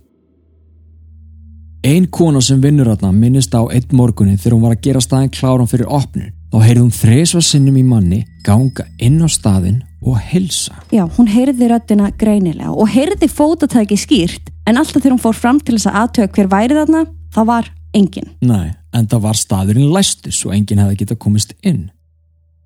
Ein 1.84 2.08
kona 2.08 2.40
sem 2.40 2.64
vinnur 2.64 2.88
aðna 2.94 3.12
minnist 3.12 3.52
á 3.52 3.60
einn 3.68 3.92
morgunin 3.92 4.40
þegar 4.40 4.56
hún 4.56 4.70
var 4.70 4.78
að 4.78 4.86
gera 4.88 5.04
staðin 5.04 5.34
kláran 5.36 5.68
fyrir 5.68 5.92
opnun. 5.92 6.32
Þá 6.52 6.58
heyrði 6.60 6.82
hún 6.82 6.92
þresva 6.92 7.40
sinnum 7.40 7.76
í 7.80 7.82
manni 7.86 8.18
ganga 8.44 8.84
inn 9.00 9.22
á 9.24 9.28
staðin 9.32 9.78
og 10.04 10.18
helsa. 10.20 10.74
Já, 10.92 11.06
hún 11.16 11.30
heyrði 11.32 11.70
röddina 11.70 12.10
greinilega 12.20 12.74
og 12.74 12.90
heyrði 12.92 13.28
fótatæki 13.32 13.96
skýrt 13.96 14.50
en 14.68 14.76
alltaf 14.76 15.00
þegar 15.00 15.14
hún 15.14 15.22
fór 15.22 15.38
fram 15.38 15.62
til 15.64 15.78
þess 15.78 15.88
að 15.88 15.96
aðtöða 16.02 16.32
hver 16.36 16.50
væri 16.52 16.76
þarna, 16.76 17.02
þá 17.32 17.40
var 17.48 17.72
engin. 17.96 18.28
Nei, 18.44 18.74
en 18.92 19.08
það 19.08 19.24
var 19.24 19.40
staðurinn 19.40 19.94
læstus 19.94 20.42
og 20.44 20.52
enginn 20.58 20.84
hefði 20.84 21.00
getað 21.06 21.22
komist 21.24 21.56
inn. 21.64 21.86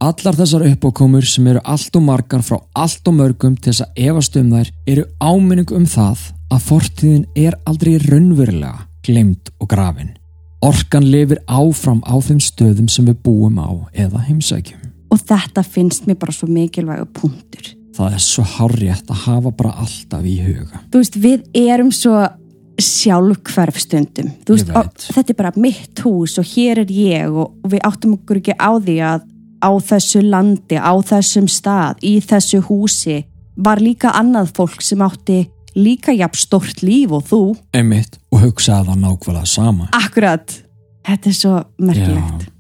Allar 0.03 0.37
þessar 0.37 0.67
uppákomur 0.67 1.25
sem 1.25 1.47
eru 1.49 1.63
allt 1.63 1.95
og 1.97 2.05
margar 2.11 2.43
frá 2.45 2.59
allt 2.75 3.07
og 3.07 3.17
mörgum 3.23 3.55
til 3.55 3.71
þess 3.71 3.87
að 3.87 4.05
efast 4.11 4.37
um 4.43 4.51
þær 4.53 4.75
eru 4.91 5.07
áminning 5.23 5.73
um 5.79 5.87
það 5.89 6.27
að 6.51 6.69
fortíðin 6.73 7.25
er 7.39 7.57
aldrei 7.71 7.97
raunverulega 8.03 8.89
glemt 9.07 9.55
og 9.63 9.71
grafin. 9.71 10.17
Orkan 10.65 11.05
lifir 11.11 11.43
áfram 11.47 12.01
á 12.09 12.17
þeim 12.25 12.41
stöðum 12.41 12.89
sem 12.89 13.05
við 13.05 13.19
búum 13.27 13.59
á 13.61 13.69
eða 13.93 14.23
heimsækjum. 14.25 14.81
Og 15.13 15.21
þetta 15.21 15.63
finnst 15.63 16.09
mér 16.09 16.19
bara 16.21 16.33
svo 16.35 16.49
mikilvægu 16.49 17.07
punktur. 17.15 17.69
Það 17.97 18.17
er 18.17 18.25
svo 18.25 18.45
harriðt 18.57 19.13
að 19.13 19.23
hafa 19.27 19.53
bara 19.57 19.77
alltaf 19.85 20.25
í 20.25 20.35
huga. 20.41 20.81
Þú 20.93 21.03
veist, 21.03 21.21
við 21.21 21.45
erum 21.57 21.93
svo 21.95 22.17
sjálfhverf 22.81 23.79
stundum. 23.81 24.33
Þú 24.45 24.57
veist, 24.57 24.73
og, 24.77 24.91
þetta 25.07 25.33
er 25.33 25.39
bara 25.39 25.53
mitt 25.61 26.03
hús 26.05 26.37
og 26.41 26.49
hér 26.51 26.83
er 26.85 26.93
ég 26.93 27.33
og 27.33 27.57
við 27.71 27.85
áttum 27.89 28.17
okkur 28.19 28.43
ekki 28.43 28.57
á 28.57 28.71
því 28.77 28.97
að 29.13 29.25
á 29.65 29.71
þessu 29.81 30.23
landi, 30.25 30.77
á 30.77 30.93
þessum 31.01 31.49
stað, 31.49 32.01
í 32.05 32.19
þessu 32.21 32.61
húsi 32.67 33.23
var 33.57 33.81
líka 33.81 34.13
annað 34.17 34.53
fólk 34.57 34.85
sem 34.85 35.01
átti 35.05 35.47
líka 35.77 36.15
jafn 36.17 36.41
stort 36.41 36.83
líf 36.87 37.15
og 37.15 37.25
þú. 37.31 37.41
Einmitt, 37.77 38.19
og 38.33 38.45
hugsaði 38.49 38.91
það 38.91 39.01
nákvæmlega 39.05 39.49
sama. 39.53 39.89
Akkurat, 39.97 40.61
þetta 41.07 41.33
er 41.33 41.41
svo 41.45 41.57
merkilegt. 41.79 42.47
Já. 42.47 42.53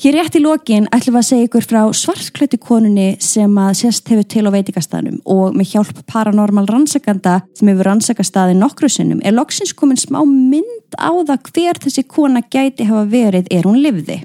Hér 0.00 0.14
rétt 0.16 0.36
í 0.38 0.40
lokin 0.40 0.86
ætlum 0.96 1.12
við 1.12 1.20
að 1.20 1.26
segja 1.26 1.46
ykkur 1.46 1.64
frá 1.68 1.80
svartklættu 1.92 2.56
konunni 2.56 3.18
sem 3.20 3.58
að 3.60 3.74
sérst 3.82 4.06
hefur 4.08 4.24
til 4.32 4.46
á 4.48 4.50
veitingastaðnum 4.54 5.18
og 5.28 5.58
með 5.58 5.74
hjálp 5.74 5.98
paranormal 6.08 6.64
rannsakanda 6.70 7.34
sem 7.58 7.68
hefur 7.68 7.84
rannsakastaði 7.90 8.54
nokkru 8.56 8.88
sinnum 8.88 9.20
er 9.20 9.36
loksins 9.36 9.74
komin 9.76 10.00
smá 10.00 10.22
mynd 10.24 10.96
á 10.96 11.12
það 11.12 11.50
hver 11.50 11.80
þessi 11.84 12.06
kona 12.08 12.40
gæti 12.40 12.86
hafa 12.88 13.02
verið 13.12 13.52
er 13.52 13.68
hún 13.68 13.76
livði. 13.84 14.22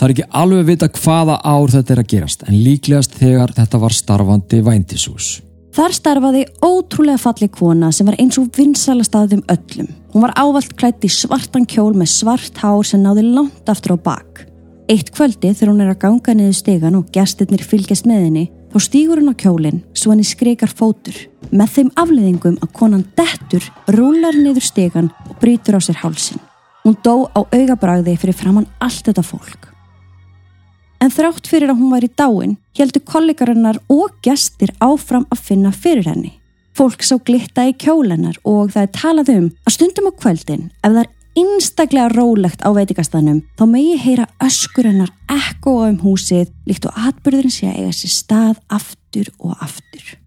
Það 0.00 0.06
er 0.06 0.14
ekki 0.14 0.26
alveg 0.40 0.64
vita 0.70 0.88
hvaða 0.96 1.36
ár 1.44 1.76
þetta 1.76 1.92
er 1.92 2.02
að 2.06 2.10
gerast 2.14 2.48
en 2.48 2.56
líklegast 2.64 3.20
þegar 3.20 3.52
þetta 3.58 3.82
var 3.84 3.98
starfandi 3.98 4.62
væntisús. 4.64 5.28
Þar 5.76 5.94
starfaði 5.94 6.44
ótrúlega 6.64 7.20
falli 7.20 7.48
kona 7.52 7.90
sem 7.92 8.08
var 8.08 8.16
eins 8.18 8.38
og 8.40 8.48
vinsala 8.56 9.04
staðum 9.06 9.44
öllum. 9.52 9.88
Hún 10.14 10.24
var 10.24 10.32
ávalt 10.40 10.72
klætt 10.80 11.04
í 11.04 11.10
svartan 11.12 11.66
kjól 11.68 11.92
með 11.96 12.12
svart 12.14 12.60
hár 12.62 12.86
sem 12.88 13.02
náði 13.04 13.26
langt 13.28 13.68
aftur 13.68 13.94
á 13.94 13.98
bak. 14.00 14.46
Eitt 14.88 15.12
kvöldi 15.12 15.52
þegar 15.52 15.72
hún 15.74 15.82
er 15.84 15.92
að 15.92 16.00
ganga 16.06 16.34
niður 16.34 16.56
stegan 16.56 16.96
og 16.96 17.10
gestirnir 17.12 17.60
fylgjast 17.60 18.08
með 18.08 18.24
henni 18.24 18.44
þá 18.72 18.78
stýgur 18.84 19.20
hún 19.20 19.32
á 19.32 19.40
kjólinn 19.42 19.82
svo 19.92 20.14
henni 20.14 20.24
skreikar 20.24 20.72
fótur 20.72 21.16
með 21.52 21.74
þeim 21.76 21.90
afleðingum 22.00 22.58
að 22.64 22.74
konan 22.76 23.06
dettur, 23.16 23.64
rúlar 23.92 24.36
niður 24.36 24.64
stegan 24.64 25.12
og 25.28 25.36
brítur 25.42 25.76
á 25.76 25.80
sér 25.84 26.00
hálsin. 26.00 26.40
Hún 26.84 26.96
dó 27.04 27.28
á 27.36 27.44
augabræði 27.44 28.16
fyrir 28.16 28.36
framann 28.36 28.70
allt 28.80 29.04
þetta 29.04 29.24
fólk. 29.24 29.77
En 31.08 31.14
þrátt 31.14 31.46
fyrir 31.48 31.70
að 31.72 31.78
hún 31.80 31.92
var 31.94 32.04
í 32.04 32.08
dáin 32.20 32.50
heldur 32.76 33.00
kollegarinnar 33.08 33.78
og 33.88 34.18
gestir 34.20 34.74
áfram 34.84 35.24
að 35.32 35.40
finna 35.46 35.70
fyrir 35.72 36.04
henni. 36.04 36.34
Fólk 36.76 37.00
sá 37.00 37.14
glitta 37.16 37.64
í 37.64 37.72
kjólennar 37.80 38.36
og 38.44 38.74
það 38.74 38.82
er 38.82 38.92
talað 38.98 39.30
um 39.32 39.46
að 39.64 39.74
stundum 39.78 40.10
á 40.10 40.18
kvöldin 40.20 40.66
ef 40.68 40.92
það 40.92 41.00
er 41.06 41.10
einstaklega 41.40 42.12
rólegt 42.12 42.60
á 42.60 42.68
veitikastannum 42.76 43.40
þá 43.56 43.64
megi 43.72 43.96
heyra 44.04 44.28
öskur 44.44 44.90
hennar 44.90 45.14
ekko 45.32 45.78
um 45.86 45.96
húsið 46.04 46.52
líkt 46.68 46.90
og 46.92 47.00
atbyrðurinn 47.08 47.56
sé 47.56 47.72
að 47.72 47.80
eiga 47.80 47.98
sér 48.02 48.16
stað 48.18 48.62
aftur 48.68 49.32
og 49.40 49.56
aftur. 49.64 50.18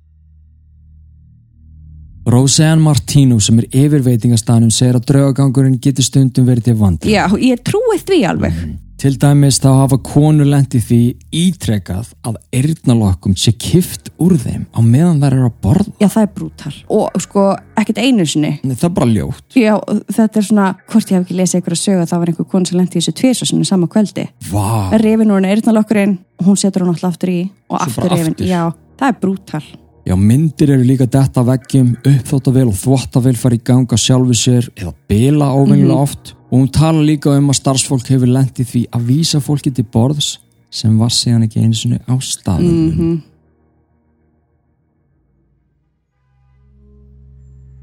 Roseanne 2.29 2.84
Martino 2.84 3.39
sem 3.41 3.57
er 3.63 3.67
yfir 3.86 4.03
veitingastannum 4.05 4.69
segir 4.73 4.99
að 4.99 5.07
draugagangurinn 5.10 5.79
getur 5.81 6.05
stundum 6.05 6.45
verið 6.45 6.69
til 6.69 6.77
vandi. 6.77 7.12
Já, 7.15 7.25
ég 7.41 7.63
trúi 7.65 7.97
því 7.97 8.23
alveg. 8.29 8.62
Mm. 8.62 8.79
Til 9.01 9.15
dæmis 9.17 9.57
þá 9.57 9.69
hafa 9.79 9.97
konur 10.05 10.45
lendi 10.45 10.77
því 10.77 10.99
ítrekað 11.34 12.12
að 12.21 12.36
eirnalokkum 12.53 13.34
sé 13.34 13.55
kift 13.57 14.12
úr 14.21 14.36
þeim 14.38 14.67
á 14.69 14.79
meðan 14.86 15.23
þær 15.23 15.38
eru 15.39 15.47
að 15.47 15.55
borða. 15.65 15.95
Já, 15.97 16.05
það 16.05 16.27
er 16.27 16.29
brútal. 16.36 16.73
Og 16.93 17.17
sko, 17.25 17.47
ekkert 17.81 18.03
einu 18.03 18.27
sinni. 18.29 18.53
Nei, 18.62 18.75
það 18.75 18.88
er 18.91 18.95
bara 18.99 19.10
ljótt. 19.10 19.57
Já, 19.57 19.73
þetta 20.05 20.43
er 20.43 20.49
svona, 20.51 20.69
hvort 20.93 21.10
ég 21.10 21.17
hef 21.17 21.25
ekki 21.25 21.41
lesið 21.41 21.57
eitthvað 21.57 21.77
að 21.79 21.81
sögu 21.88 22.05
að 22.05 22.13
það 22.13 22.21
var 22.21 22.34
einhver 22.36 22.51
konu 22.53 22.69
sem 22.69 22.77
lendi 22.77 22.99
þessu 22.99 23.17
tviðsvarsinu 23.23 23.69
sama 23.71 23.89
kvöldi. 23.89 24.29
Vá. 24.51 24.69
Rifin 25.01 25.34
úr 25.34 25.41
henni 25.41 25.55
eirnalokkurinn 25.55 26.19
og 26.38 26.51
hún 26.51 26.62
setur 26.62 26.86
hún 26.86 26.93
alltaf 26.93 27.15
aftur 27.15 27.34
í 27.34 27.39
og 27.73 27.81
aftur 27.81 28.13
rifin. 28.13 28.38
Já, 28.45 28.67
það 29.01 29.15
er 29.15 29.23
brútal. 29.25 29.65
Já, 30.02 30.16
myndir 30.18 30.72
eru 30.74 30.84
líka 30.86 31.06
detta 31.06 31.44
veggjum, 31.46 31.92
uppþóttavel 32.02 32.70
og 32.72 32.78
þvottavel 32.78 33.36
fara 33.38 33.58
í 33.58 33.62
ganga 33.62 33.98
sjálfu 34.00 34.34
sér 34.38 34.70
eða 34.74 34.94
bila 35.10 35.52
óvenjulega 35.54 36.06
oft 36.08 36.32
og 36.50 36.56
hún 36.58 36.72
tala 36.74 37.04
líka 37.06 37.36
um 37.38 37.52
að 37.54 37.60
starfsfólk 37.60 38.10
hefur 38.10 38.32
lendið 38.34 38.72
því 38.72 38.82
að 38.98 39.04
vísa 39.12 39.42
fólki 39.44 39.72
til 39.72 39.86
borðs 39.86 40.40
sem 40.74 40.96
var 40.98 41.14
síðan 41.14 41.46
ekki 41.46 41.62
eins 41.62 41.84
og 41.86 41.94
á 42.10 42.16
staðum. 42.18 42.72
Mm 42.72 42.92
-hmm. 42.98 43.20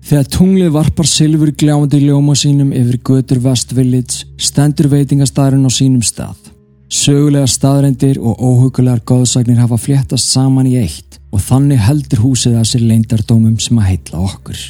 Þegar 0.09 0.25
tunglið 0.25 0.71
varpar 0.73 1.07
silfur 1.07 1.51
gljáandi 1.53 2.01
ljóma 2.01 2.35
sínum 2.35 2.73
yfir 2.73 2.99
götur 3.05 3.43
West 3.45 3.73
Village 3.77 4.25
stendur 4.39 4.89
veitingastæðurinn 4.89 5.69
á 5.69 5.71
sínum 5.71 6.03
stað. 6.03 6.37
Sögulega 6.89 7.47
staðreindir 7.47 8.19
og 8.19 8.41
óhugulegar 8.41 9.05
góðsagnir 9.05 9.59
hafa 9.61 9.77
fléttast 9.77 10.33
saman 10.33 10.67
í 10.67 10.77
eitt 10.77 11.18
og 11.33 11.43
þannig 11.45 11.81
heldur 11.83 12.23
húsið 12.25 12.59
að 12.59 12.69
sér 12.71 12.85
leindardómum 12.89 13.59
sem 13.63 13.79
að 13.81 13.89
heitla 13.93 14.23
okkur. 14.29 14.61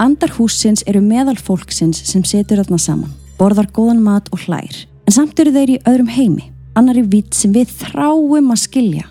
Andar 0.00 0.32
húsins 0.38 0.84
eru 0.88 1.02
meðal 1.04 1.36
fólksins 1.36 2.00
sem 2.08 2.24
setur 2.24 2.62
þarna 2.62 2.78
saman, 2.80 3.12
borðar 3.36 3.68
góðan 3.76 4.00
mat 4.04 4.30
og 4.32 4.46
hlær, 4.46 4.78
en 5.04 5.16
samt 5.16 5.40
eru 5.42 5.52
þeir 5.52 5.74
í 5.74 5.80
öðrum 5.84 6.08
heimi, 6.08 6.46
annari 6.78 7.04
vitt 7.04 7.36
sem 7.36 7.52
við 7.52 7.74
þráum 7.82 8.54
að 8.54 8.62
skilja. 8.64 9.06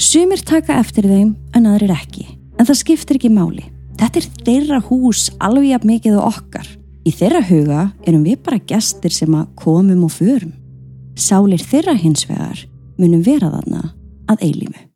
Sumir 0.00 0.40
taka 0.40 0.78
eftir 0.80 1.04
þeim 1.10 1.34
en 1.56 1.68
aðrir 1.68 1.92
ekki, 1.92 2.24
en 2.56 2.64
það 2.64 2.80
skiptir 2.80 3.20
ekki 3.20 3.32
máli. 3.34 3.66
Þetta 4.00 4.22
er 4.22 4.28
þeirra 4.46 4.82
hús 4.88 5.28
alveg 5.44 5.74
jafn 5.74 5.92
mikið 5.92 6.16
og 6.16 6.30
okkar. 6.30 6.68
Í 7.04 7.12
þeirra 7.12 7.44
huga 7.44 7.82
erum 8.08 8.24
við 8.24 8.40
bara 8.46 8.64
gestir 8.64 9.12
sem 9.12 9.34
að 9.36 9.50
komum 9.60 10.06
og 10.08 10.14
förum. 10.16 10.54
Sálir 11.20 11.60
þeirra 11.60 11.98
hins 12.00 12.24
vegar 12.28 12.64
munum 12.96 13.24
vera 13.24 13.52
þarna 13.52 13.90
að 14.32 14.46
eilífu. 14.48 14.89